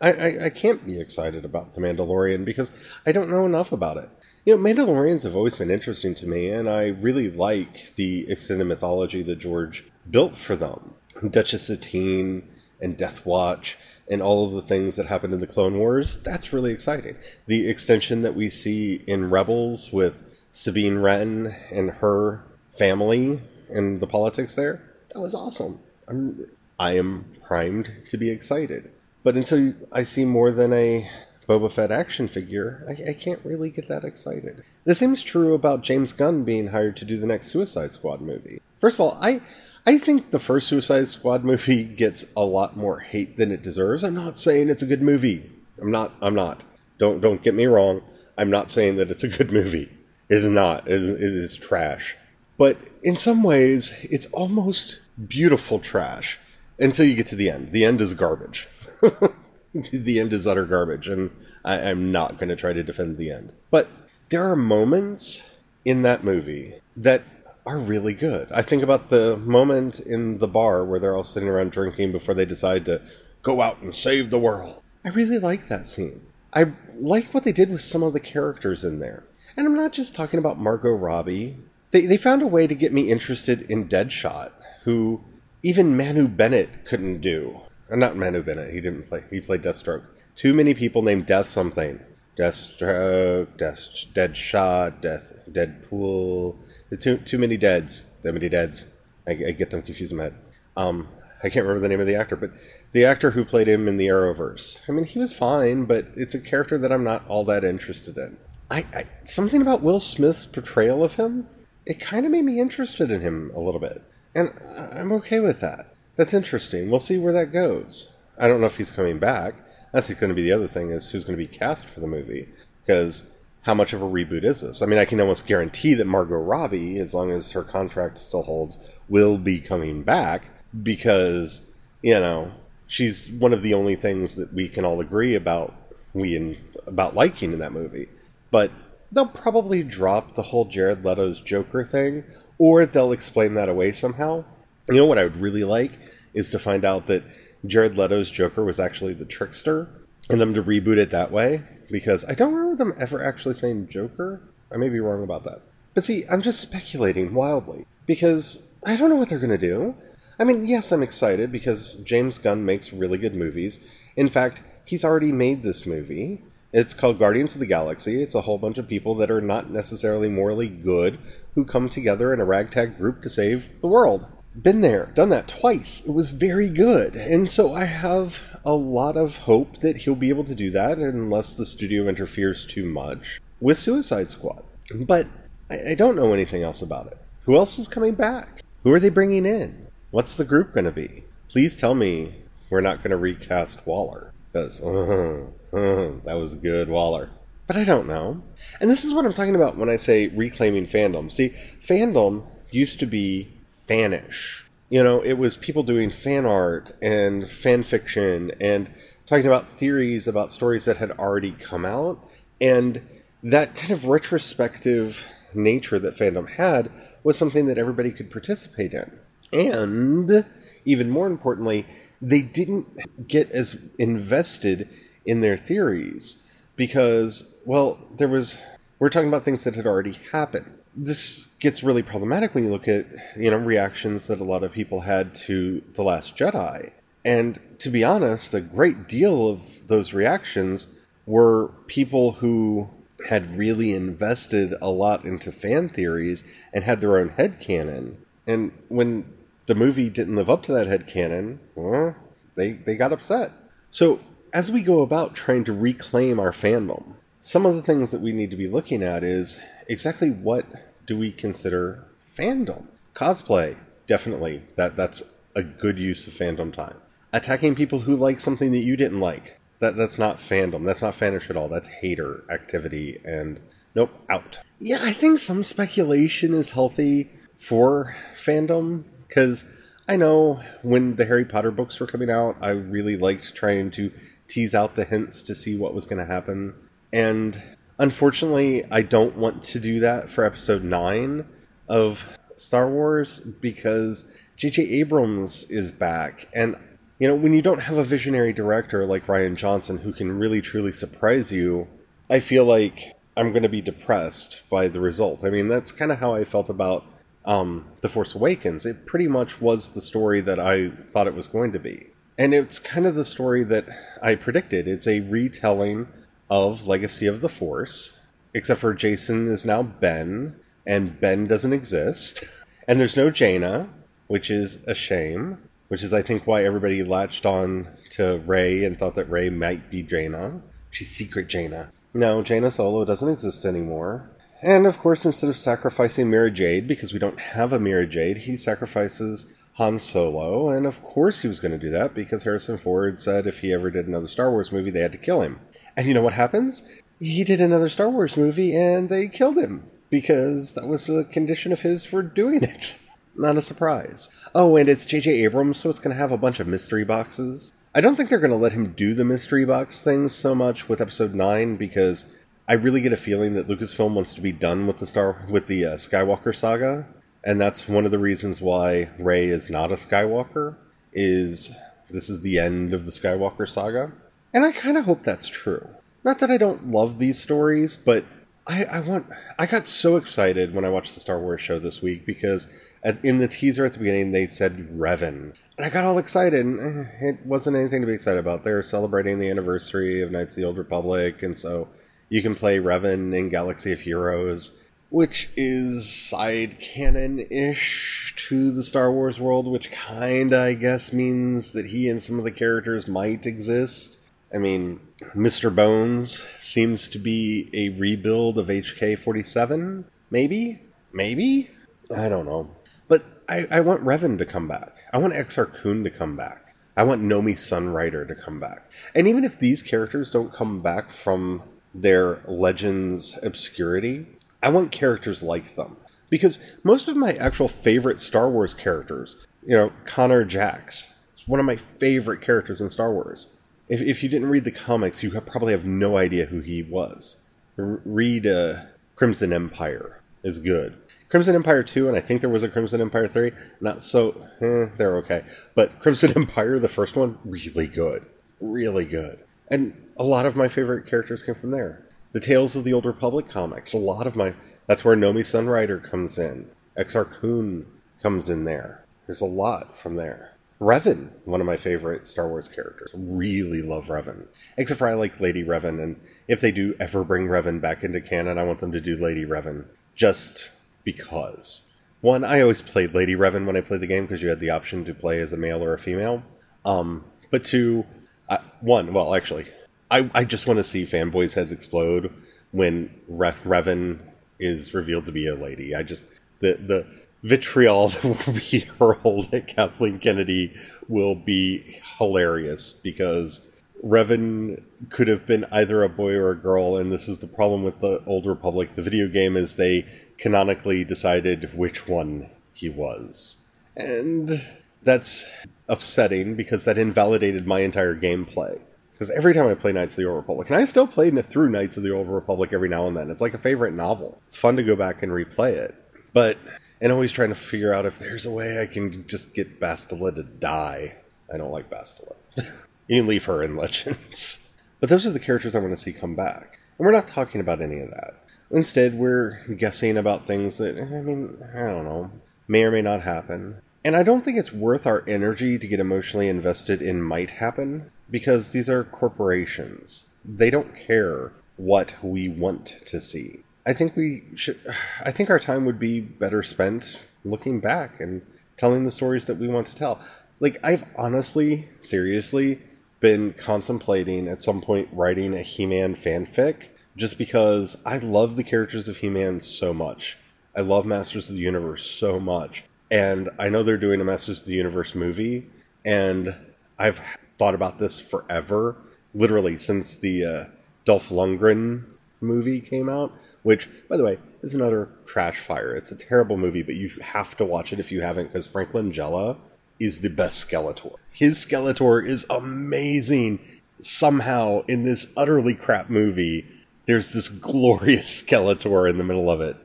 I, 0.00 0.12
I, 0.12 0.44
I 0.46 0.48
can't 0.48 0.86
be 0.86 0.98
excited 0.98 1.44
about 1.44 1.74
The 1.74 1.82
Mandalorian 1.82 2.46
because 2.46 2.72
I 3.04 3.12
don't 3.12 3.28
know 3.28 3.44
enough 3.44 3.70
about 3.70 3.98
it. 3.98 4.08
You 4.46 4.56
know, 4.56 4.62
Mandalorians 4.62 5.24
have 5.24 5.36
always 5.36 5.56
been 5.56 5.70
interesting 5.70 6.14
to 6.14 6.26
me, 6.26 6.48
and 6.48 6.70
I 6.70 6.86
really 6.86 7.30
like 7.30 7.94
the 7.96 8.26
extended 8.30 8.64
mythology 8.64 9.22
that 9.22 9.36
George 9.36 9.84
built 10.10 10.38
for 10.38 10.56
them. 10.56 10.94
Duchess 11.28 11.66
Satine 11.66 12.48
and 12.80 12.96
Death 12.96 13.26
Watch 13.26 13.76
and 14.10 14.22
all 14.22 14.46
of 14.46 14.52
the 14.52 14.62
things 14.62 14.96
that 14.96 15.04
happened 15.04 15.34
in 15.34 15.40
the 15.40 15.46
Clone 15.46 15.78
Wars, 15.78 16.16
that's 16.20 16.54
really 16.54 16.72
exciting. 16.72 17.16
The 17.46 17.68
extension 17.68 18.22
that 18.22 18.34
we 18.34 18.48
see 18.48 19.02
in 19.06 19.28
Rebels 19.28 19.92
with 19.92 20.46
Sabine 20.52 20.96
Wren 20.96 21.54
and 21.70 21.90
her 21.90 22.42
family 22.78 23.42
and 23.68 24.00
the 24.00 24.06
politics 24.06 24.54
there, 24.54 24.82
that 25.12 25.20
was 25.20 25.34
awesome. 25.34 25.80
I'm, 26.08 26.46
I 26.78 26.96
am 26.96 27.26
primed 27.42 27.92
to 28.08 28.16
be 28.16 28.30
excited. 28.30 28.90
But 29.24 29.36
until 29.36 29.72
I 29.90 30.04
see 30.04 30.24
more 30.24 30.52
than 30.52 30.72
a 30.72 31.10
Boba 31.48 31.72
Fett 31.72 31.90
action 31.90 32.28
figure, 32.28 32.84
I, 32.88 33.10
I, 33.10 33.14
can't 33.14 33.40
really 33.44 33.70
get 33.70 33.88
that 33.88 34.04
excited. 34.04 34.62
The 34.84 34.94
same 34.94 35.12
is 35.12 35.22
true 35.22 35.54
about 35.54 35.82
James 35.82 36.12
Gunn 36.12 36.44
being 36.44 36.68
hired 36.68 36.96
to 36.98 37.04
do 37.04 37.18
the 37.18 37.26
next 37.26 37.48
Suicide 37.48 37.90
Squad 37.90 38.20
movie. 38.20 38.60
First 38.78 38.96
of 38.96 39.00
all, 39.00 39.18
I 39.20 39.40
I 39.86 39.98
think 39.98 40.30
the 40.30 40.38
first 40.38 40.68
Suicide 40.68 41.08
Squad 41.08 41.44
movie 41.44 41.84
gets 42.02 42.26
a 42.36 42.44
lot 42.44 42.76
more 42.76 43.00
hate 43.00 43.36
than 43.36 43.50
it 43.50 43.62
deserves. 43.62 44.04
I'm 44.04 44.14
not 44.14 44.38
saying 44.38 44.68
it's 44.68 44.82
a 44.82 44.86
good 44.86 45.02
movie. 45.02 45.50
I'm 45.80 45.90
not. 45.90 46.12
I'm 46.22 46.34
not. 46.34 46.64
Don't 46.98 47.20
don't 47.20 47.42
get 47.42 47.54
me 47.54 47.66
wrong. 47.66 48.02
I'm 48.38 48.50
not 48.50 48.70
saying 48.70 48.96
that 48.96 49.10
it's 49.10 49.24
a 49.24 49.28
good 49.28 49.52
movie. 49.52 49.90
It 50.28 50.36
is 50.36 50.44
not. 50.44 50.86
It 50.86 51.02
is, 51.02 51.08
it 51.08 51.20
is 51.20 51.56
trash. 51.56 52.16
But 52.56 52.78
in 53.02 53.16
some 53.16 53.42
ways, 53.42 53.94
it's 54.02 54.26
almost 54.26 55.00
beautiful 55.28 55.78
trash 55.78 56.38
until 56.78 57.06
you 57.06 57.14
get 57.14 57.26
to 57.26 57.36
the 57.36 57.50
end. 57.50 57.72
The 57.72 57.84
end 57.84 58.00
is 58.00 58.14
garbage. 58.14 58.68
the 59.74 60.20
end 60.20 60.32
is 60.32 60.46
utter 60.46 60.64
garbage, 60.64 61.08
and 61.08 61.30
I, 61.64 61.78
am 61.78 62.12
not 62.12 62.38
going 62.38 62.48
to 62.48 62.56
try 62.56 62.72
to 62.72 62.82
defend 62.82 63.16
the 63.16 63.30
end. 63.30 63.52
But 63.70 63.88
there 64.28 64.48
are 64.48 64.56
moments 64.56 65.44
in 65.84 66.02
that 66.02 66.24
movie 66.24 66.74
that 66.96 67.22
are 67.66 67.78
really 67.78 68.14
good. 68.14 68.50
I 68.52 68.62
think 68.62 68.82
about 68.82 69.08
the 69.08 69.36
moment 69.38 70.00
in 70.00 70.38
the 70.38 70.48
bar 70.48 70.84
where 70.84 71.00
they're 71.00 71.16
all 71.16 71.24
sitting 71.24 71.48
around 71.48 71.72
drinking 71.72 72.12
before 72.12 72.34
they 72.34 72.44
decide 72.44 72.84
to 72.86 73.00
go 73.42 73.60
out 73.60 73.80
and 73.80 73.94
save 73.94 74.30
the 74.30 74.38
world. 74.38 74.82
I 75.04 75.10
really 75.10 75.38
like 75.38 75.68
that 75.68 75.86
scene. 75.86 76.22
I 76.52 76.72
like 76.98 77.34
what 77.34 77.44
they 77.44 77.52
did 77.52 77.70
with 77.70 77.82
some 77.82 78.02
of 78.02 78.12
the 78.12 78.20
characters 78.20 78.84
in 78.84 79.00
there. 79.00 79.24
And 79.56 79.66
I'm 79.66 79.76
not 79.76 79.92
just 79.92 80.14
talking 80.14 80.38
about 80.38 80.58
Margot 80.58 80.90
Robbie. 80.90 81.56
They, 81.90 82.06
they 82.06 82.16
found 82.16 82.42
a 82.42 82.46
way 82.46 82.66
to 82.66 82.74
get 82.74 82.92
me 82.92 83.10
interested 83.10 83.62
in 83.70 83.88
Deadshot, 83.88 84.52
who 84.84 85.22
even 85.62 85.96
Manu 85.96 86.28
Bennett 86.28 86.84
couldn't 86.84 87.20
do. 87.20 87.60
Uh, 87.90 87.96
not 87.96 88.16
Manu 88.16 88.42
Bennett, 88.42 88.72
he 88.72 88.80
didn't 88.80 89.08
play. 89.08 89.24
He 89.30 89.40
played 89.40 89.62
Deathstroke. 89.62 90.04
Too 90.34 90.54
many 90.54 90.74
people 90.74 91.02
named 91.02 91.26
Death 91.26 91.46
something. 91.46 92.00
Deathstroke, 92.36 93.56
Death, 93.56 93.88
Deadshot, 94.12 95.00
Death, 95.00 95.40
Deadpool, 95.50 96.56
too 97.00 97.18
too 97.18 97.38
many 97.38 97.56
deads. 97.56 98.04
Too 98.22 98.32
many 98.32 98.48
deads. 98.48 98.86
I, 99.26 99.32
I, 99.32 99.50
get 99.52 99.70
them 99.70 99.82
confused 99.82 100.12
in. 100.12 100.34
Um, 100.76 101.08
I 101.42 101.48
can't 101.48 101.64
remember 101.66 101.80
the 101.80 101.88
name 101.88 102.00
of 102.00 102.06
the 102.06 102.14
actor, 102.14 102.36
but 102.36 102.50
the 102.92 103.04
actor 103.04 103.30
who 103.30 103.44
played 103.44 103.68
him 103.68 103.88
in 103.88 103.96
the 103.96 104.06
Arrowverse. 104.06 104.80
I 104.88 104.92
mean, 104.92 105.04
he 105.04 105.18
was 105.18 105.32
fine, 105.32 105.84
but 105.84 106.08
it's 106.14 106.34
a 106.34 106.40
character 106.40 106.78
that 106.78 106.92
I'm 106.92 107.04
not 107.04 107.26
all 107.28 107.44
that 107.44 107.64
interested 107.64 108.18
in. 108.18 108.36
I, 108.70 108.86
I 108.94 109.06
something 109.24 109.62
about 109.62 109.82
Will 109.82 110.00
Smith's 110.00 110.46
portrayal 110.46 111.04
of 111.04 111.14
him. 111.14 111.46
It 111.86 112.00
kind 112.00 112.24
of 112.24 112.32
made 112.32 112.44
me 112.44 112.60
interested 112.60 113.10
in 113.10 113.20
him 113.20 113.52
a 113.54 113.60
little 113.60 113.80
bit, 113.80 114.02
and 114.34 114.52
I'm 114.92 115.12
okay 115.12 115.40
with 115.40 115.60
that. 115.60 115.93
That's 116.16 116.34
interesting. 116.34 116.90
We'll 116.90 117.00
see 117.00 117.18
where 117.18 117.32
that 117.32 117.52
goes. 117.52 118.10
I 118.38 118.48
don't 118.48 118.60
know 118.60 118.66
if 118.66 118.76
he's 118.76 118.92
coming 118.92 119.18
back. 119.18 119.54
That's 119.92 120.12
going 120.12 120.28
to 120.30 120.34
be 120.34 120.42
the 120.42 120.52
other 120.52 120.66
thing 120.66 120.90
is 120.90 121.10
who's 121.10 121.24
going 121.24 121.38
to 121.38 121.44
be 121.44 121.58
cast 121.58 121.86
for 121.86 122.00
the 122.00 122.06
movie 122.06 122.48
because 122.84 123.24
how 123.62 123.74
much 123.74 123.92
of 123.92 124.02
a 124.02 124.06
reboot 124.06 124.44
is 124.44 124.60
this? 124.60 124.82
I 124.82 124.86
mean, 124.86 124.98
I 124.98 125.04
can 125.04 125.20
almost 125.20 125.46
guarantee 125.46 125.94
that 125.94 126.06
Margot 126.06 126.36
Robbie, 126.36 126.98
as 126.98 127.14
long 127.14 127.30
as 127.30 127.52
her 127.52 127.62
contract 127.62 128.18
still 128.18 128.42
holds, 128.42 128.78
will 129.08 129.38
be 129.38 129.60
coming 129.60 130.02
back 130.02 130.50
because, 130.82 131.62
you 132.02 132.14
know, 132.14 132.52
she's 132.86 133.30
one 133.30 133.52
of 133.52 133.62
the 133.62 133.74
only 133.74 133.96
things 133.96 134.36
that 134.36 134.52
we 134.52 134.68
can 134.68 134.84
all 134.84 135.00
agree 135.00 135.34
about 135.34 135.74
we 136.12 136.36
in, 136.36 136.56
about 136.86 137.14
liking 137.14 137.52
in 137.52 137.58
that 137.60 137.72
movie. 137.72 138.08
But 138.50 138.70
they'll 139.10 139.26
probably 139.26 139.82
drop 139.82 140.34
the 140.34 140.42
whole 140.42 140.66
Jared 140.66 141.04
Leto's 141.04 141.40
Joker 141.40 141.84
thing, 141.84 142.24
or 142.58 142.84
they'll 142.84 143.12
explain 143.12 143.54
that 143.54 143.68
away 143.68 143.92
somehow. 143.92 144.44
You 144.88 144.96
know 144.96 145.06
what 145.06 145.18
I 145.18 145.24
would 145.24 145.40
really 145.40 145.64
like 145.64 145.92
is 146.34 146.50
to 146.50 146.58
find 146.58 146.84
out 146.84 147.06
that 147.06 147.24
Jared 147.66 147.96
Leto's 147.96 148.30
Joker 148.30 148.64
was 148.64 148.78
actually 148.78 149.14
the 149.14 149.24
trickster, 149.24 149.88
and 150.28 150.40
them 150.40 150.54
to 150.54 150.62
reboot 150.62 150.98
it 150.98 151.10
that 151.10 151.30
way 151.30 151.62
because 151.90 152.24
I 152.24 152.34
don't 152.34 152.54
remember 152.54 152.76
them 152.76 152.94
ever 152.98 153.22
actually 153.22 153.54
saying 153.54 153.88
Joker. 153.88 154.40
I 154.72 154.76
may 154.76 154.88
be 154.88 155.00
wrong 155.00 155.22
about 155.22 155.44
that. 155.44 155.60
But 155.94 156.04
see, 156.04 156.24
I'm 156.30 156.42
just 156.42 156.60
speculating 156.60 157.34
wildly 157.34 157.86
because 158.06 158.62
I 158.86 158.96
don't 158.96 159.10
know 159.10 159.16
what 159.16 159.28
they're 159.28 159.38
going 159.38 159.50
to 159.50 159.58
do. 159.58 159.94
I 160.38 160.44
mean, 160.44 160.66
yes, 160.66 160.90
I'm 160.90 161.02
excited 161.02 161.52
because 161.52 161.94
James 161.96 162.38
Gunn 162.38 162.64
makes 162.64 162.92
really 162.92 163.18
good 163.18 163.34
movies. 163.34 163.78
In 164.16 164.28
fact, 164.28 164.62
he's 164.84 165.04
already 165.04 165.30
made 165.30 165.62
this 165.62 165.86
movie. 165.86 166.42
It's 166.72 166.92
called 166.92 167.20
Guardians 167.20 167.54
of 167.54 167.60
the 167.60 167.66
Galaxy. 167.66 168.20
It's 168.20 168.34
a 168.34 168.40
whole 168.40 168.58
bunch 168.58 168.78
of 168.78 168.88
people 168.88 169.14
that 169.16 169.30
are 169.30 169.40
not 169.40 169.70
necessarily 169.70 170.28
morally 170.28 170.68
good 170.68 171.18
who 171.54 171.64
come 171.64 171.88
together 171.88 172.34
in 172.34 172.40
a 172.40 172.44
ragtag 172.44 172.98
group 172.98 173.22
to 173.22 173.30
save 173.30 173.80
the 173.80 173.86
world. 173.86 174.26
Been 174.56 174.82
there, 174.82 175.10
done 175.14 175.30
that 175.30 175.48
twice. 175.48 176.00
It 176.06 176.12
was 176.12 176.30
very 176.30 176.68
good. 176.68 177.16
And 177.16 177.48
so 177.48 177.74
I 177.74 177.86
have 177.86 178.42
a 178.64 178.72
lot 178.72 179.16
of 179.16 179.38
hope 179.38 179.80
that 179.80 179.98
he'll 179.98 180.14
be 180.14 180.28
able 180.28 180.44
to 180.44 180.54
do 180.54 180.70
that 180.70 180.98
unless 180.98 181.54
the 181.54 181.66
studio 181.66 182.06
interferes 182.06 182.64
too 182.64 182.84
much 182.84 183.40
with 183.60 183.76
Suicide 183.76 184.28
Squad. 184.28 184.62
But 184.94 185.26
I, 185.70 185.90
I 185.90 185.94
don't 185.96 186.14
know 186.14 186.32
anything 186.32 186.62
else 186.62 186.82
about 186.82 187.08
it. 187.08 187.18
Who 187.46 187.56
else 187.56 187.78
is 187.80 187.88
coming 187.88 188.14
back? 188.14 188.62
Who 188.84 188.92
are 188.92 189.00
they 189.00 189.08
bringing 189.08 189.44
in? 189.44 189.88
What's 190.12 190.36
the 190.36 190.44
group 190.44 190.72
going 190.72 190.84
to 190.84 190.92
be? 190.92 191.24
Please 191.48 191.74
tell 191.74 191.94
me 191.94 192.34
we're 192.70 192.80
not 192.80 192.98
going 192.98 193.10
to 193.10 193.16
recast 193.16 193.84
Waller. 193.86 194.32
Because, 194.52 194.80
uh, 194.80 195.46
uh, 195.72 196.12
that 196.24 196.38
was 196.38 196.54
good 196.54 196.88
Waller. 196.88 197.28
But 197.66 197.76
I 197.76 197.82
don't 197.82 198.06
know. 198.06 198.42
And 198.80 198.88
this 198.88 199.04
is 199.04 199.12
what 199.12 199.24
I'm 199.24 199.32
talking 199.32 199.56
about 199.56 199.76
when 199.76 199.88
I 199.88 199.96
say 199.96 200.28
reclaiming 200.28 200.86
fandom. 200.86 201.32
See, 201.32 201.50
fandom 201.82 202.44
used 202.70 203.00
to 203.00 203.06
be 203.06 203.48
fanish 203.88 204.64
you 204.94 205.02
know, 205.02 205.20
it 205.22 205.34
was 205.34 205.56
people 205.56 205.82
doing 205.82 206.08
fan 206.10 206.46
art 206.46 206.92
and 207.02 207.50
fan 207.50 207.82
fiction 207.82 208.52
and 208.60 208.88
talking 209.26 209.46
about 209.46 209.68
theories 209.68 210.28
about 210.28 210.52
stories 210.52 210.84
that 210.84 210.98
had 210.98 211.10
already 211.12 211.50
come 211.50 211.84
out. 211.84 212.30
And 212.60 213.02
that 213.42 213.74
kind 213.74 213.90
of 213.90 214.06
retrospective 214.06 215.26
nature 215.52 215.98
that 215.98 216.16
fandom 216.16 216.48
had 216.48 216.92
was 217.24 217.36
something 217.36 217.66
that 217.66 217.76
everybody 217.76 218.12
could 218.12 218.30
participate 218.30 218.92
in. 218.92 219.18
And 219.52 220.44
even 220.84 221.10
more 221.10 221.26
importantly, 221.26 221.86
they 222.20 222.42
didn't 222.42 223.26
get 223.26 223.50
as 223.50 223.76
invested 223.98 224.88
in 225.24 225.40
their 225.40 225.56
theories 225.56 226.38
because, 226.76 227.52
well, 227.64 227.98
there 228.16 228.28
was, 228.28 228.58
we're 229.00 229.10
talking 229.10 229.28
about 229.28 229.44
things 229.44 229.64
that 229.64 229.74
had 229.74 229.86
already 229.86 230.18
happened 230.30 230.83
this 230.96 231.48
gets 231.58 231.82
really 231.82 232.02
problematic 232.02 232.54
when 232.54 232.64
you 232.64 232.70
look 232.70 232.88
at 232.88 233.06
you 233.36 233.50
know 233.50 233.56
reactions 233.56 234.26
that 234.26 234.40
a 234.40 234.44
lot 234.44 234.62
of 234.62 234.72
people 234.72 235.00
had 235.00 235.34
to 235.34 235.82
the 235.94 236.02
last 236.02 236.36
jedi. 236.36 236.92
And 237.24 237.58
to 237.78 237.90
be 237.90 238.04
honest 238.04 238.54
a 238.54 238.60
great 238.60 239.08
deal 239.08 239.48
of 239.48 239.86
those 239.88 240.12
reactions 240.12 240.88
were 241.26 241.68
people 241.86 242.32
who 242.32 242.90
had 243.28 243.56
really 243.56 243.92
invested 243.94 244.74
a 244.82 244.88
lot 244.88 245.24
into 245.24 245.50
fan 245.50 245.88
theories 245.88 246.44
and 246.72 246.84
had 246.84 247.00
their 247.00 247.18
own 247.18 247.30
head 247.30 247.58
canon. 247.60 248.18
And 248.46 248.72
when 248.88 249.32
the 249.66 249.74
movie 249.74 250.10
didn't 250.10 250.36
live 250.36 250.50
up 250.50 250.62
to 250.64 250.72
that 250.72 250.86
head 250.86 251.06
canon 251.06 251.60
well, 251.74 252.14
they 252.54 252.72
they 252.72 252.94
got 252.94 253.12
upset. 253.12 253.52
So 253.90 254.20
as 254.52 254.70
we 254.70 254.82
go 254.82 255.00
about 255.00 255.34
trying 255.34 255.64
to 255.64 255.72
reclaim 255.72 256.38
our 256.38 256.52
fandom 256.52 257.14
some 257.44 257.66
of 257.66 257.76
the 257.76 257.82
things 257.82 258.10
that 258.10 258.22
we 258.22 258.32
need 258.32 258.50
to 258.50 258.56
be 258.56 258.66
looking 258.66 259.02
at 259.02 259.22
is 259.22 259.60
exactly 259.86 260.30
what 260.30 260.64
do 261.04 261.18
we 261.18 261.30
consider 261.30 262.02
fandom? 262.34 262.86
Cosplay, 263.12 263.76
definitely. 264.06 264.62
That 264.76 264.96
that's 264.96 265.22
a 265.54 265.62
good 265.62 265.98
use 265.98 266.26
of 266.26 266.32
fandom 266.32 266.72
time. 266.72 266.96
Attacking 267.34 267.74
people 267.74 268.00
who 268.00 268.16
like 268.16 268.40
something 268.40 268.70
that 268.70 268.78
you 268.78 268.96
didn't 268.96 269.20
like. 269.20 269.60
That 269.80 269.94
that's 269.94 270.18
not 270.18 270.38
fandom. 270.38 270.86
That's 270.86 271.02
not 271.02 271.12
fanish 271.12 271.50
at 271.50 271.56
all. 271.56 271.68
That's 271.68 271.88
hater 271.88 272.44
activity 272.48 273.20
and 273.26 273.60
nope, 273.94 274.10
out. 274.30 274.60
Yeah, 274.80 275.00
I 275.02 275.12
think 275.12 275.38
some 275.38 275.62
speculation 275.62 276.54
is 276.54 276.70
healthy 276.70 277.30
for 277.58 278.16
fandom 278.42 279.04
because 279.28 279.66
I 280.08 280.16
know 280.16 280.62
when 280.80 281.16
the 281.16 281.26
Harry 281.26 281.44
Potter 281.44 281.70
books 281.70 282.00
were 282.00 282.06
coming 282.06 282.30
out, 282.30 282.56
I 282.62 282.70
really 282.70 283.18
liked 283.18 283.54
trying 283.54 283.90
to 283.92 284.12
tease 284.48 284.74
out 284.74 284.94
the 284.94 285.04
hints 285.04 285.42
to 285.42 285.54
see 285.54 285.76
what 285.76 285.92
was 285.92 286.06
going 286.06 286.20
to 286.26 286.32
happen. 286.32 286.72
And 287.14 287.62
unfortunately, 287.96 288.84
I 288.90 289.02
don't 289.02 289.36
want 289.36 289.62
to 289.62 289.78
do 289.78 290.00
that 290.00 290.28
for 290.28 290.44
episode 290.44 290.82
9 290.82 291.46
of 291.88 292.28
Star 292.56 292.90
Wars 292.90 293.38
because 293.38 294.26
J.J. 294.56 294.82
Abrams 294.82 295.62
is 295.70 295.92
back. 295.92 296.48
And, 296.52 296.74
you 297.20 297.28
know, 297.28 297.36
when 297.36 297.54
you 297.54 297.62
don't 297.62 297.82
have 297.82 297.98
a 297.98 298.02
visionary 298.02 298.52
director 298.52 299.06
like 299.06 299.28
Rian 299.28 299.54
Johnson 299.54 299.98
who 299.98 300.12
can 300.12 300.36
really 300.36 300.60
truly 300.60 300.90
surprise 300.90 301.52
you, 301.52 301.86
I 302.28 302.40
feel 302.40 302.64
like 302.64 303.14
I'm 303.36 303.52
going 303.52 303.62
to 303.62 303.68
be 303.68 303.80
depressed 303.80 304.62
by 304.68 304.88
the 304.88 305.00
result. 305.00 305.44
I 305.44 305.50
mean, 305.50 305.68
that's 305.68 305.92
kind 305.92 306.10
of 306.10 306.18
how 306.18 306.34
I 306.34 306.42
felt 306.42 306.68
about 306.68 307.06
um, 307.44 307.84
The 308.00 308.08
Force 308.08 308.34
Awakens. 308.34 308.84
It 308.86 309.06
pretty 309.06 309.28
much 309.28 309.60
was 309.60 309.90
the 309.90 310.02
story 310.02 310.40
that 310.40 310.58
I 310.58 310.90
thought 310.90 311.28
it 311.28 311.34
was 311.36 311.46
going 311.46 311.70
to 311.74 311.78
be. 311.78 312.08
And 312.36 312.52
it's 312.52 312.80
kind 312.80 313.06
of 313.06 313.14
the 313.14 313.24
story 313.24 313.62
that 313.62 313.88
I 314.20 314.34
predicted. 314.34 314.88
It's 314.88 315.06
a 315.06 315.20
retelling 315.20 316.08
of 316.54 316.86
Legacy 316.86 317.26
of 317.26 317.40
the 317.40 317.48
Force, 317.48 318.14
except 318.54 318.80
for 318.80 318.94
Jason 318.94 319.48
is 319.48 319.66
now 319.66 319.82
Ben, 319.82 320.54
and 320.86 321.18
Ben 321.18 321.48
doesn't 321.48 321.72
exist. 321.72 322.44
And 322.86 323.00
there's 323.00 323.16
no 323.16 323.28
Jaina, 323.28 323.88
which 324.28 324.52
is 324.52 324.78
a 324.86 324.94
shame, 324.94 325.58
which 325.88 326.04
is, 326.04 326.14
I 326.14 326.22
think, 326.22 326.46
why 326.46 326.64
everybody 326.64 327.02
latched 327.02 327.44
on 327.44 327.88
to 328.10 328.40
Rey 328.46 328.84
and 328.84 328.96
thought 328.96 329.16
that 329.16 329.28
Rey 329.28 329.50
might 329.50 329.90
be 329.90 330.04
Jaina. 330.04 330.60
She's 330.92 331.10
secret 331.10 331.48
Jaina. 331.48 331.90
No, 332.14 332.40
Jaina 332.40 332.70
Solo 332.70 333.04
doesn't 333.04 333.28
exist 333.28 333.64
anymore. 333.64 334.30
And 334.62 334.86
of 334.86 334.98
course, 334.98 335.26
instead 335.26 335.50
of 335.50 335.56
sacrificing 335.56 336.30
Mara 336.30 336.52
Jade, 336.52 336.86
because 336.86 337.12
we 337.12 337.18
don't 337.18 337.40
have 337.40 337.72
a 337.72 337.80
Mara 337.80 338.06
Jade, 338.06 338.38
he 338.38 338.54
sacrifices 338.54 339.52
Han 339.72 339.98
Solo. 339.98 340.68
And 340.68 340.86
of 340.86 341.02
course, 341.02 341.40
he 341.40 341.48
was 341.48 341.58
going 341.58 341.72
to 341.72 341.78
do 341.78 341.90
that 341.90 342.14
because 342.14 342.44
Harrison 342.44 342.78
Ford 342.78 343.18
said 343.18 343.48
if 343.48 343.58
he 343.58 343.72
ever 343.72 343.90
did 343.90 344.06
another 344.06 344.28
Star 344.28 344.52
Wars 344.52 344.70
movie, 344.70 344.90
they 344.90 345.00
had 345.00 345.10
to 345.10 345.18
kill 345.18 345.42
him. 345.42 345.58
And 345.96 346.06
you 346.06 346.14
know 346.14 346.22
what 346.22 346.34
happens? 346.34 346.82
He 347.20 347.44
did 347.44 347.60
another 347.60 347.88
Star 347.88 348.10
Wars 348.10 348.36
movie 348.36 348.76
and 348.76 349.08
they 349.08 349.28
killed 349.28 349.56
him 349.56 349.88
because 350.10 350.74
that 350.74 350.86
was 350.86 351.08
a 351.08 351.24
condition 351.24 351.72
of 351.72 351.82
his 351.82 352.04
for 352.04 352.22
doing 352.22 352.62
it. 352.62 352.98
Not 353.36 353.56
a 353.56 353.62
surprise. 353.62 354.30
Oh, 354.54 354.76
and 354.76 354.88
it's 354.88 355.06
J.J. 355.06 355.42
Abrams, 355.42 355.78
so 355.78 355.90
it's 355.90 355.98
going 355.98 356.14
to 356.14 356.20
have 356.20 356.30
a 356.30 356.36
bunch 356.36 356.60
of 356.60 356.68
mystery 356.68 357.04
boxes. 357.04 357.72
I 357.94 358.00
don't 358.00 358.16
think 358.16 358.28
they're 358.28 358.38
going 358.38 358.50
to 358.50 358.56
let 358.56 358.72
him 358.72 358.92
do 358.92 359.14
the 359.14 359.24
mystery 359.24 359.64
box 359.64 360.00
things 360.00 360.34
so 360.34 360.54
much 360.54 360.88
with 360.88 361.00
Episode 361.00 361.34
Nine 361.34 361.76
because 361.76 362.26
I 362.66 362.74
really 362.74 363.00
get 363.00 363.12
a 363.12 363.16
feeling 363.16 363.54
that 363.54 363.68
Lucasfilm 363.68 364.14
wants 364.14 364.34
to 364.34 364.40
be 364.40 364.52
done 364.52 364.86
with 364.86 364.98
the 364.98 365.06
Star 365.06 365.44
with 365.48 365.66
the 365.66 365.84
uh, 365.84 365.94
Skywalker 365.94 366.54
saga, 366.54 367.06
and 367.44 367.60
that's 367.60 367.88
one 367.88 368.04
of 368.04 368.10
the 368.10 368.18
reasons 368.18 368.60
why 368.60 369.10
Rey 369.18 369.46
is 369.46 369.68
not 369.68 369.92
a 369.92 369.96
Skywalker. 369.96 370.76
Is 371.12 371.72
this 372.08 372.30
is 372.30 372.40
the 372.40 372.58
end 372.58 372.94
of 372.94 373.04
the 373.04 373.12
Skywalker 373.12 373.68
saga? 373.68 374.12
And 374.54 374.64
I 374.64 374.70
kind 374.70 374.96
of 374.96 375.04
hope 375.04 375.22
that's 375.22 375.48
true. 375.48 375.88
Not 376.22 376.38
that 376.38 376.50
I 376.50 376.56
don't 376.56 376.90
love 376.90 377.18
these 377.18 377.38
stories, 377.38 377.96
but 377.96 378.24
I, 378.66 378.84
I, 378.84 379.00
want. 379.00 379.26
I 379.58 379.66
got 379.66 379.88
so 379.88 380.16
excited 380.16 380.74
when 380.74 380.84
I 380.84 380.88
watched 380.88 381.14
the 381.14 381.20
Star 381.20 381.38
Wars 381.38 381.60
show 381.60 381.78
this 381.78 382.00
week 382.00 382.24
because 382.24 382.68
at, 383.02 383.22
in 383.22 383.38
the 383.38 383.48
teaser 383.48 383.84
at 383.84 383.92
the 383.92 383.98
beginning 383.98 384.30
they 384.30 384.46
said 384.46 384.88
Revan, 384.96 385.54
and 385.76 385.84
I 385.84 385.90
got 385.90 386.04
all 386.04 386.18
excited. 386.18 386.64
And 386.64 387.06
eh, 387.06 387.10
it 387.20 387.44
wasn't 387.44 387.76
anything 387.76 388.00
to 388.00 388.06
be 388.06 388.14
excited 388.14 388.38
about. 388.38 388.62
They're 388.62 388.82
celebrating 388.82 389.38
the 389.38 389.50
anniversary 389.50 390.22
of 390.22 390.30
Knights 390.30 390.54
of 390.54 390.60
the 390.62 390.66
Old 390.66 390.78
Republic, 390.78 391.42
and 391.42 391.58
so 391.58 391.88
you 392.30 392.40
can 392.40 392.54
play 392.54 392.78
Revan 392.78 393.36
in 393.36 393.50
Galaxy 393.50 393.92
of 393.92 394.00
Heroes, 394.00 394.70
which 395.10 395.50
is 395.56 396.10
side 396.10 396.80
canon 396.80 397.40
ish 397.50 398.34
to 398.48 398.70
the 398.70 398.82
Star 398.84 399.12
Wars 399.12 399.38
world, 399.38 399.66
which 399.66 399.90
kinda 399.90 400.58
I 400.58 400.74
guess 400.74 401.12
means 401.12 401.72
that 401.72 401.86
he 401.86 402.08
and 402.08 402.22
some 402.22 402.38
of 402.38 402.44
the 402.44 402.50
characters 402.50 403.06
might 403.06 403.44
exist. 403.46 404.18
I 404.54 404.58
mean, 404.58 405.00
Mr. 405.34 405.74
Bones 405.74 406.46
seems 406.60 407.08
to 407.08 407.18
be 407.18 407.68
a 407.72 407.88
rebuild 407.88 408.56
of 408.56 408.68
HK 408.68 409.18
47. 409.18 410.04
Maybe? 410.30 410.82
Maybe? 411.12 411.70
I 412.14 412.28
don't 412.28 412.46
know. 412.46 412.70
But 413.08 413.24
I, 413.48 413.66
I 413.70 413.80
want 413.80 414.04
Revan 414.04 414.38
to 414.38 414.46
come 414.46 414.68
back. 414.68 414.98
I 415.12 415.18
want 415.18 415.34
Exar 415.34 415.74
Kun 415.74 416.04
to 416.04 416.10
come 416.10 416.36
back. 416.36 416.74
I 416.96 417.02
want 417.02 417.22
Nomi 417.22 417.54
Sunrider 417.54 418.26
to 418.28 418.34
come 418.34 418.60
back. 418.60 418.90
And 419.14 419.26
even 419.26 419.44
if 419.44 419.58
these 419.58 419.82
characters 419.82 420.30
don't 420.30 420.52
come 420.52 420.80
back 420.80 421.10
from 421.10 421.62
their 421.92 422.40
Legends 422.46 423.38
obscurity, 423.42 424.26
I 424.62 424.68
want 424.68 424.92
characters 424.92 425.42
like 425.42 425.74
them. 425.74 425.96
Because 426.30 426.60
most 426.84 427.08
of 427.08 427.16
my 427.16 427.32
actual 427.32 427.68
favorite 427.68 428.20
Star 428.20 428.48
Wars 428.48 428.74
characters, 428.74 429.36
you 429.64 429.76
know, 429.76 429.92
Connor 430.04 430.44
Jax, 430.44 431.12
is 431.36 431.48
one 431.48 431.60
of 431.60 431.66
my 431.66 431.76
favorite 431.76 432.40
characters 432.40 432.80
in 432.80 432.90
Star 432.90 433.12
Wars. 433.12 433.48
If, 433.88 434.00
if 434.00 434.22
you 434.22 434.28
didn't 434.28 434.48
read 434.48 434.64
the 434.64 434.70
comics, 434.70 435.22
you 435.22 435.30
probably 435.40 435.72
have 435.72 435.84
no 435.84 436.16
idea 436.16 436.46
who 436.46 436.60
he 436.60 436.82
was. 436.82 437.36
R- 437.78 438.00
read 438.04 438.46
uh, 438.46 438.82
Crimson 439.16 439.52
Empire 439.52 440.20
is 440.42 440.58
good. 440.58 440.96
Crimson 441.28 441.54
Empire 441.54 441.82
2, 441.82 442.08
and 442.08 442.16
I 442.16 442.20
think 442.20 442.40
there 442.40 442.50
was 442.50 442.62
a 442.62 442.68
Crimson 442.68 443.00
Empire 443.00 443.26
3. 443.26 443.52
Not 443.80 444.02
so, 444.02 444.46
eh, 444.60 444.86
they're 444.96 445.16
okay. 445.16 445.44
But 445.74 445.98
Crimson 445.98 446.32
Empire, 446.36 446.78
the 446.78 446.88
first 446.88 447.16
one, 447.16 447.38
really 447.44 447.86
good. 447.86 448.24
Really 448.60 449.04
good. 449.04 449.40
And 449.68 450.10
a 450.16 450.24
lot 450.24 450.46
of 450.46 450.56
my 450.56 450.68
favorite 450.68 451.06
characters 451.06 451.42
came 451.42 451.54
from 451.54 451.70
there. 451.70 452.06
The 452.32 452.40
Tales 452.40 452.76
of 452.76 452.84
the 452.84 452.92
Old 452.92 453.06
Republic 453.06 453.48
comics, 453.48 453.92
a 453.94 453.98
lot 453.98 454.26
of 454.26 454.36
my. 454.36 454.54
That's 454.86 455.04
where 455.04 455.16
Nomi 455.16 455.40
Sunrider 455.40 456.02
comes 456.02 456.38
in. 456.38 456.68
Exar 456.98 457.40
Kun 457.40 457.86
comes 458.22 458.48
in 458.48 458.64
there. 458.64 459.04
There's 459.26 459.40
a 459.40 459.46
lot 459.46 459.96
from 459.96 460.16
there. 460.16 460.53
Revan, 460.80 461.30
one 461.44 461.60
of 461.60 461.66
my 461.66 461.76
favorite 461.76 462.26
Star 462.26 462.48
Wars 462.48 462.68
characters. 462.68 463.10
Really 463.14 463.80
love 463.80 464.06
Revan. 464.06 464.46
Except 464.76 464.98
for 464.98 465.06
I 465.06 465.14
like 465.14 465.40
Lady 465.40 465.62
Revan, 465.62 466.02
and 466.02 466.20
if 466.48 466.60
they 466.60 466.72
do 466.72 466.94
ever 466.98 467.24
bring 467.24 467.46
Revan 467.46 467.80
back 467.80 468.02
into 468.02 468.20
canon, 468.20 468.58
I 468.58 468.64
want 468.64 468.80
them 468.80 468.92
to 468.92 469.00
do 469.00 469.16
Lady 469.16 469.44
Revan. 469.44 469.86
Just 470.14 470.70
because. 471.04 471.82
One, 472.20 472.44
I 472.44 472.60
always 472.60 472.82
played 472.82 473.14
Lady 473.14 473.34
Revan 473.34 473.66
when 473.66 473.76
I 473.76 473.82
played 473.82 474.00
the 474.00 474.06
game 474.06 474.24
because 474.24 474.42
you 474.42 474.48
had 474.48 474.60
the 474.60 474.70
option 474.70 475.04
to 475.04 475.14
play 475.14 475.40
as 475.40 475.52
a 475.52 475.56
male 475.56 475.82
or 475.82 475.92
a 475.92 475.98
female. 475.98 476.42
Um, 476.84 477.24
but 477.50 477.64
two, 477.64 478.04
uh, 478.48 478.58
one, 478.80 479.12
well, 479.12 479.34
actually, 479.34 479.66
I, 480.10 480.30
I 480.34 480.44
just 480.44 480.66
want 480.66 480.78
to 480.78 480.84
see 480.84 481.04
fanboys' 481.04 481.54
heads 481.54 481.72
explode 481.72 482.32
when 482.72 483.10
Re- 483.28 483.54
Revan 483.64 484.18
is 484.58 484.94
revealed 484.94 485.26
to 485.26 485.32
be 485.32 485.46
a 485.46 485.54
lady. 485.54 485.94
I 485.94 486.02
just 486.02 486.26
the 486.60 486.74
the 486.74 487.06
vitriol 487.44 488.08
that 488.08 488.24
will 488.24 488.54
be 488.54 488.80
hurled 488.98 489.54
at 489.54 489.68
Kathleen 489.68 490.18
Kennedy 490.18 490.74
will 491.06 491.36
be 491.36 492.00
hilarious 492.18 492.92
because 492.92 493.70
Revan 494.04 494.82
could 495.10 495.28
have 495.28 495.46
been 495.46 495.64
either 495.70 496.02
a 496.02 496.08
boy 496.08 496.32
or 496.32 496.50
a 496.50 496.56
girl, 496.56 496.96
and 496.96 497.12
this 497.12 497.28
is 497.28 497.38
the 497.38 497.46
problem 497.46 497.84
with 497.84 498.00
the 498.00 498.22
Old 498.26 498.46
Republic. 498.46 498.94
The 498.94 499.02
video 499.02 499.28
game 499.28 499.56
is 499.56 499.76
they 499.76 500.06
canonically 500.36 501.04
decided 501.04 501.76
which 501.76 502.08
one 502.08 502.50
he 502.72 502.88
was. 502.88 503.58
And 503.96 504.62
that's 505.02 505.50
upsetting 505.88 506.54
because 506.54 506.84
that 506.84 506.98
invalidated 506.98 507.66
my 507.66 507.80
entire 507.80 508.14
gameplay. 508.14 508.80
Because 509.12 509.30
every 509.30 509.54
time 509.54 509.68
I 509.68 509.74
play 509.74 509.92
Knights 509.92 510.14
of 510.14 510.24
the 510.24 510.28
Old 510.28 510.36
Republic, 510.38 510.68
and 510.68 510.76
I 510.76 510.84
still 510.86 511.06
play 511.06 511.30
through 511.30 511.70
Knights 511.70 511.96
of 511.96 512.02
the 512.02 512.10
Old 512.10 512.28
Republic 512.28 512.72
every 512.72 512.88
now 512.88 513.06
and 513.06 513.16
then, 513.16 513.30
it's 513.30 513.40
like 513.40 513.54
a 513.54 513.58
favorite 513.58 513.94
novel. 513.94 514.40
It's 514.48 514.56
fun 514.56 514.76
to 514.76 514.82
go 514.82 514.96
back 514.96 515.22
and 515.22 515.30
replay 515.30 515.72
it. 515.72 515.94
But, 516.32 516.58
and 517.04 517.12
always 517.12 517.32
trying 517.32 517.50
to 517.50 517.54
figure 517.54 517.92
out 517.92 518.06
if 518.06 518.18
there's 518.18 518.46
a 518.46 518.50
way 518.50 518.80
I 518.80 518.86
can 518.86 519.26
just 519.26 519.52
get 519.52 519.78
Bastila 519.78 520.34
to 520.36 520.42
die. 520.42 521.16
I 521.52 521.58
don't 521.58 521.70
like 521.70 521.90
Bastila. 521.90 522.34
you 522.56 523.20
can 523.20 523.26
leave 523.26 523.44
her 523.44 523.62
in 523.62 523.76
Legends. 523.76 524.60
But 525.00 525.10
those 525.10 525.26
are 525.26 525.32
the 525.32 525.40
characters 525.40 525.74
I 525.74 525.80
want 525.80 525.92
to 525.92 525.98
see 525.98 526.14
come 526.14 526.34
back. 526.34 526.78
And 526.96 527.04
we're 527.04 527.12
not 527.12 527.26
talking 527.26 527.60
about 527.60 527.82
any 527.82 528.00
of 528.00 528.08
that. 528.12 528.42
Instead, 528.70 529.18
we're 529.18 529.62
guessing 529.76 530.16
about 530.16 530.46
things 530.46 530.78
that, 530.78 530.96
I 530.96 531.20
mean, 531.20 531.62
I 531.74 531.80
don't 531.80 532.06
know, 532.06 532.30
may 532.68 532.84
or 532.84 532.90
may 532.90 533.02
not 533.02 533.20
happen. 533.20 533.82
And 534.02 534.16
I 534.16 534.22
don't 534.22 534.42
think 534.42 534.56
it's 534.56 534.72
worth 534.72 535.06
our 535.06 535.22
energy 535.28 535.78
to 535.78 535.86
get 535.86 536.00
emotionally 536.00 536.48
invested 536.48 537.02
in 537.02 537.20
might 537.20 537.50
happen 537.50 538.12
because 538.30 538.70
these 538.70 538.88
are 538.88 539.04
corporations. 539.04 540.24
They 540.42 540.70
don't 540.70 540.96
care 540.96 541.52
what 541.76 542.14
we 542.22 542.48
want 542.48 543.02
to 543.04 543.20
see. 543.20 543.63
I 543.86 543.92
think 543.92 544.16
we 544.16 544.44
should 544.54 544.80
I 545.22 545.30
think 545.30 545.50
our 545.50 545.58
time 545.58 545.84
would 545.84 545.98
be 545.98 546.20
better 546.20 546.62
spent 546.62 547.22
looking 547.44 547.80
back 547.80 548.20
and 548.20 548.42
telling 548.76 549.04
the 549.04 549.10
stories 549.10 549.44
that 549.44 549.58
we 549.58 549.68
want 549.68 549.86
to 549.88 549.96
tell. 549.96 550.20
Like 550.60 550.78
I've 550.82 551.04
honestly, 551.16 551.88
seriously 552.00 552.80
been 553.20 553.52
contemplating 553.54 554.48
at 554.48 554.62
some 554.62 554.80
point 554.80 555.08
writing 555.12 555.54
a 555.54 555.62
He-Man 555.62 556.14
fanfic 556.14 556.88
just 557.16 557.38
because 557.38 557.96
I 558.04 558.18
love 558.18 558.56
the 558.56 558.64
characters 558.64 559.08
of 559.08 559.18
He-Man 559.18 559.60
so 559.60 559.94
much. 559.94 560.38
I 560.76 560.80
love 560.80 561.06
Masters 561.06 561.48
of 561.48 561.56
the 561.56 561.62
Universe 561.62 562.10
so 562.10 562.40
much. 562.40 562.84
And 563.10 563.50
I 563.58 563.68
know 563.68 563.82
they're 563.82 563.96
doing 563.96 564.20
a 564.20 564.24
Masters 564.24 564.60
of 564.60 564.66
the 564.66 564.74
Universe 564.74 565.14
movie 565.14 565.68
and 566.04 566.54
I've 566.98 567.20
thought 567.58 567.74
about 567.74 567.98
this 567.98 568.18
forever, 568.18 568.96
literally 569.34 569.76
since 569.76 570.16
the 570.16 570.44
uh, 570.44 570.64
Dolph 571.04 571.28
Lundgren 571.30 572.04
movie 572.44 572.80
came 572.80 573.08
out, 573.08 573.32
which, 573.62 573.88
by 574.08 574.16
the 574.16 574.24
way, 574.24 574.38
is 574.62 574.74
another 574.74 575.08
trash 575.26 575.58
fire. 575.58 575.94
It's 575.94 576.10
a 576.10 576.16
terrible 576.16 576.56
movie, 576.56 576.82
but 576.82 576.94
you 576.94 577.08
have 577.20 577.56
to 577.56 577.64
watch 577.64 577.92
it 577.92 578.00
if 578.00 578.12
you 578.12 578.20
haven't, 578.20 578.46
because 578.46 578.66
Franklin 578.66 579.12
Langella 579.12 579.56
is 579.98 580.20
the 580.20 580.30
best 580.30 580.68
Skeletor. 580.68 581.16
His 581.30 581.64
Skeletor 581.64 582.26
is 582.26 582.46
amazing. 582.50 583.60
Somehow, 584.00 584.84
in 584.86 585.04
this 585.04 585.32
utterly 585.36 585.74
crap 585.74 586.10
movie, 586.10 586.66
there's 587.06 587.32
this 587.32 587.48
glorious 587.68 588.42
Skeletor 588.42 589.08
in 589.08 589.18
the 589.18 589.24
middle 589.24 589.50
of 589.50 589.60
it. 589.60 589.76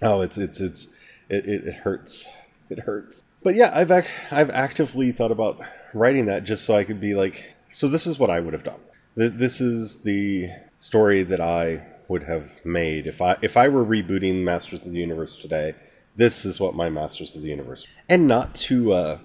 Oh, 0.00 0.20
it's 0.20 0.38
it's 0.38 0.60
it's 0.60 0.88
it, 1.28 1.46
it, 1.46 1.66
it 1.66 1.74
hurts. 1.74 2.28
It 2.70 2.80
hurts. 2.80 3.24
But 3.42 3.54
yeah, 3.54 3.70
I've 3.74 3.90
ac- 3.90 4.08
I've 4.30 4.50
actively 4.50 5.12
thought 5.12 5.32
about 5.32 5.60
writing 5.94 6.26
that 6.26 6.44
just 6.44 6.64
so 6.64 6.74
I 6.74 6.84
could 6.84 7.00
be 7.00 7.14
like, 7.14 7.54
so 7.68 7.88
this 7.88 8.06
is 8.06 8.18
what 8.18 8.30
I 8.30 8.40
would 8.40 8.52
have 8.52 8.64
done. 8.64 8.80
This 9.14 9.60
is 9.60 10.02
the 10.02 10.50
story 10.76 11.24
that 11.24 11.40
I 11.40 11.84
would 12.08 12.24
have 12.24 12.64
made 12.64 13.06
if 13.06 13.20
I 13.20 13.36
if 13.42 13.56
I 13.56 13.68
were 13.68 13.84
rebooting 13.84 14.42
Masters 14.42 14.86
of 14.86 14.92
the 14.92 14.98
Universe 14.98 15.36
today. 15.36 15.74
This 16.16 16.44
is 16.44 16.58
what 16.58 16.74
my 16.74 16.88
Masters 16.88 17.36
of 17.36 17.42
the 17.42 17.48
Universe, 17.48 17.86
and 18.08 18.26
not 18.26 18.54
to 18.56 18.92
uh, 18.92 19.18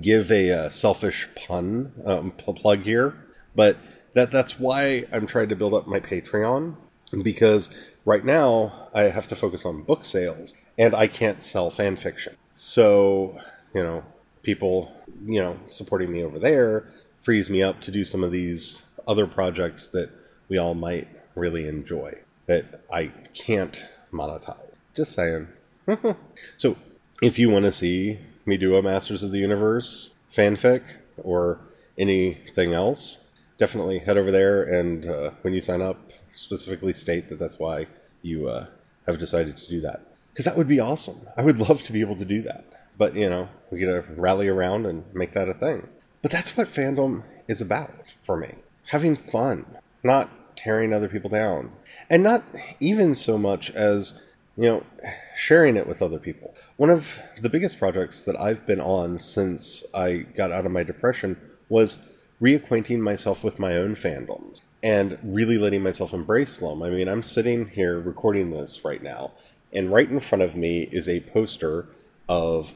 give 0.00 0.30
a 0.30 0.50
uh, 0.50 0.70
selfish 0.70 1.28
pun 1.34 1.92
um, 2.04 2.30
plug 2.30 2.82
here, 2.82 3.14
but 3.54 3.76
that 4.14 4.30
that's 4.30 4.58
why 4.60 5.06
I'm 5.12 5.26
trying 5.26 5.48
to 5.48 5.56
build 5.56 5.74
up 5.74 5.86
my 5.86 5.98
Patreon 5.98 6.76
because 7.22 7.74
right 8.04 8.24
now 8.24 8.88
I 8.94 9.02
have 9.04 9.26
to 9.28 9.36
focus 9.36 9.64
on 9.64 9.82
book 9.82 10.04
sales 10.04 10.54
and 10.78 10.94
I 10.94 11.06
can't 11.06 11.42
sell 11.42 11.70
fan 11.70 11.96
fiction. 11.96 12.36
So 12.52 13.38
you 13.74 13.82
know, 13.82 14.04
people, 14.42 14.92
you 15.24 15.40
know, 15.40 15.58
supporting 15.68 16.12
me 16.12 16.22
over 16.22 16.38
there 16.38 16.88
frees 17.22 17.50
me 17.50 17.62
up 17.62 17.80
to 17.80 17.90
do 17.90 18.04
some 18.04 18.22
of 18.22 18.30
these 18.30 18.82
other 19.08 19.26
projects 19.26 19.88
that 19.88 20.10
we 20.48 20.58
all 20.58 20.74
might 20.74 21.08
really 21.34 21.66
enjoy 21.66 22.14
that 22.46 22.82
I 22.92 23.12
can't 23.34 23.84
monetize. 24.12 24.74
Just 24.94 25.12
saying. 25.12 25.48
so, 26.56 26.76
if 27.22 27.38
you 27.38 27.50
want 27.50 27.64
to 27.64 27.72
see 27.72 28.18
me 28.44 28.56
do 28.56 28.76
a 28.76 28.82
Masters 28.82 29.22
of 29.22 29.32
the 29.32 29.38
Universe 29.38 30.10
fanfic 30.34 30.82
or 31.16 31.60
anything 31.98 32.72
else, 32.72 33.18
definitely 33.58 33.98
head 33.98 34.16
over 34.16 34.30
there 34.30 34.64
and 34.64 35.06
uh, 35.06 35.30
when 35.42 35.54
you 35.54 35.60
sign 35.60 35.82
up, 35.82 36.10
specifically 36.34 36.92
state 36.92 37.28
that 37.28 37.38
that's 37.38 37.58
why 37.58 37.86
you 38.22 38.48
uh, 38.48 38.66
have 39.06 39.18
decided 39.18 39.56
to 39.56 39.68
do 39.68 39.80
that. 39.80 40.00
Because 40.32 40.44
that 40.44 40.56
would 40.56 40.68
be 40.68 40.80
awesome. 40.80 41.20
I 41.36 41.42
would 41.42 41.58
love 41.58 41.82
to 41.84 41.92
be 41.92 42.00
able 42.00 42.16
to 42.16 42.24
do 42.24 42.42
that. 42.42 42.64
But, 42.98 43.14
you 43.14 43.30
know, 43.30 43.48
we 43.70 43.80
got 43.80 43.86
to 43.86 44.04
rally 44.16 44.48
around 44.48 44.86
and 44.86 45.04
make 45.14 45.32
that 45.32 45.48
a 45.48 45.54
thing. 45.54 45.88
But 46.22 46.30
that's 46.30 46.56
what 46.56 46.68
fandom 46.68 47.24
is 47.48 47.60
about 47.60 48.14
for 48.20 48.36
me 48.36 48.56
having 48.86 49.16
fun, 49.16 49.66
not 50.02 50.30
tearing 50.56 50.92
other 50.92 51.08
people 51.08 51.30
down. 51.30 51.72
And 52.10 52.22
not 52.22 52.44
even 52.80 53.14
so 53.14 53.38
much 53.38 53.70
as, 53.70 54.20
you 54.56 54.64
know, 54.64 54.82
sharing 55.36 55.76
it 55.76 55.86
with 55.86 56.02
other 56.02 56.18
people. 56.18 56.54
One 56.76 56.90
of 56.90 57.18
the 57.40 57.50
biggest 57.50 57.78
projects 57.78 58.22
that 58.24 58.36
I've 58.36 58.66
been 58.66 58.80
on 58.80 59.18
since 59.18 59.84
I 59.94 60.26
got 60.34 60.52
out 60.52 60.66
of 60.66 60.72
my 60.72 60.82
depression 60.82 61.38
was 61.68 61.98
reacquainting 62.40 63.00
myself 63.00 63.42
with 63.42 63.58
my 63.58 63.76
own 63.76 63.96
fandoms 63.96 64.60
and 64.82 65.18
really 65.22 65.58
letting 65.58 65.82
myself 65.82 66.12
embrace 66.12 66.58
them. 66.58 66.82
I 66.82 66.90
mean, 66.90 67.08
I'm 67.08 67.22
sitting 67.22 67.68
here 67.68 67.98
recording 67.98 68.50
this 68.50 68.84
right 68.84 69.02
now, 69.02 69.32
and 69.72 69.90
right 69.90 70.08
in 70.08 70.20
front 70.20 70.42
of 70.42 70.54
me 70.54 70.88
is 70.92 71.08
a 71.08 71.20
poster 71.20 71.88
of 72.28 72.74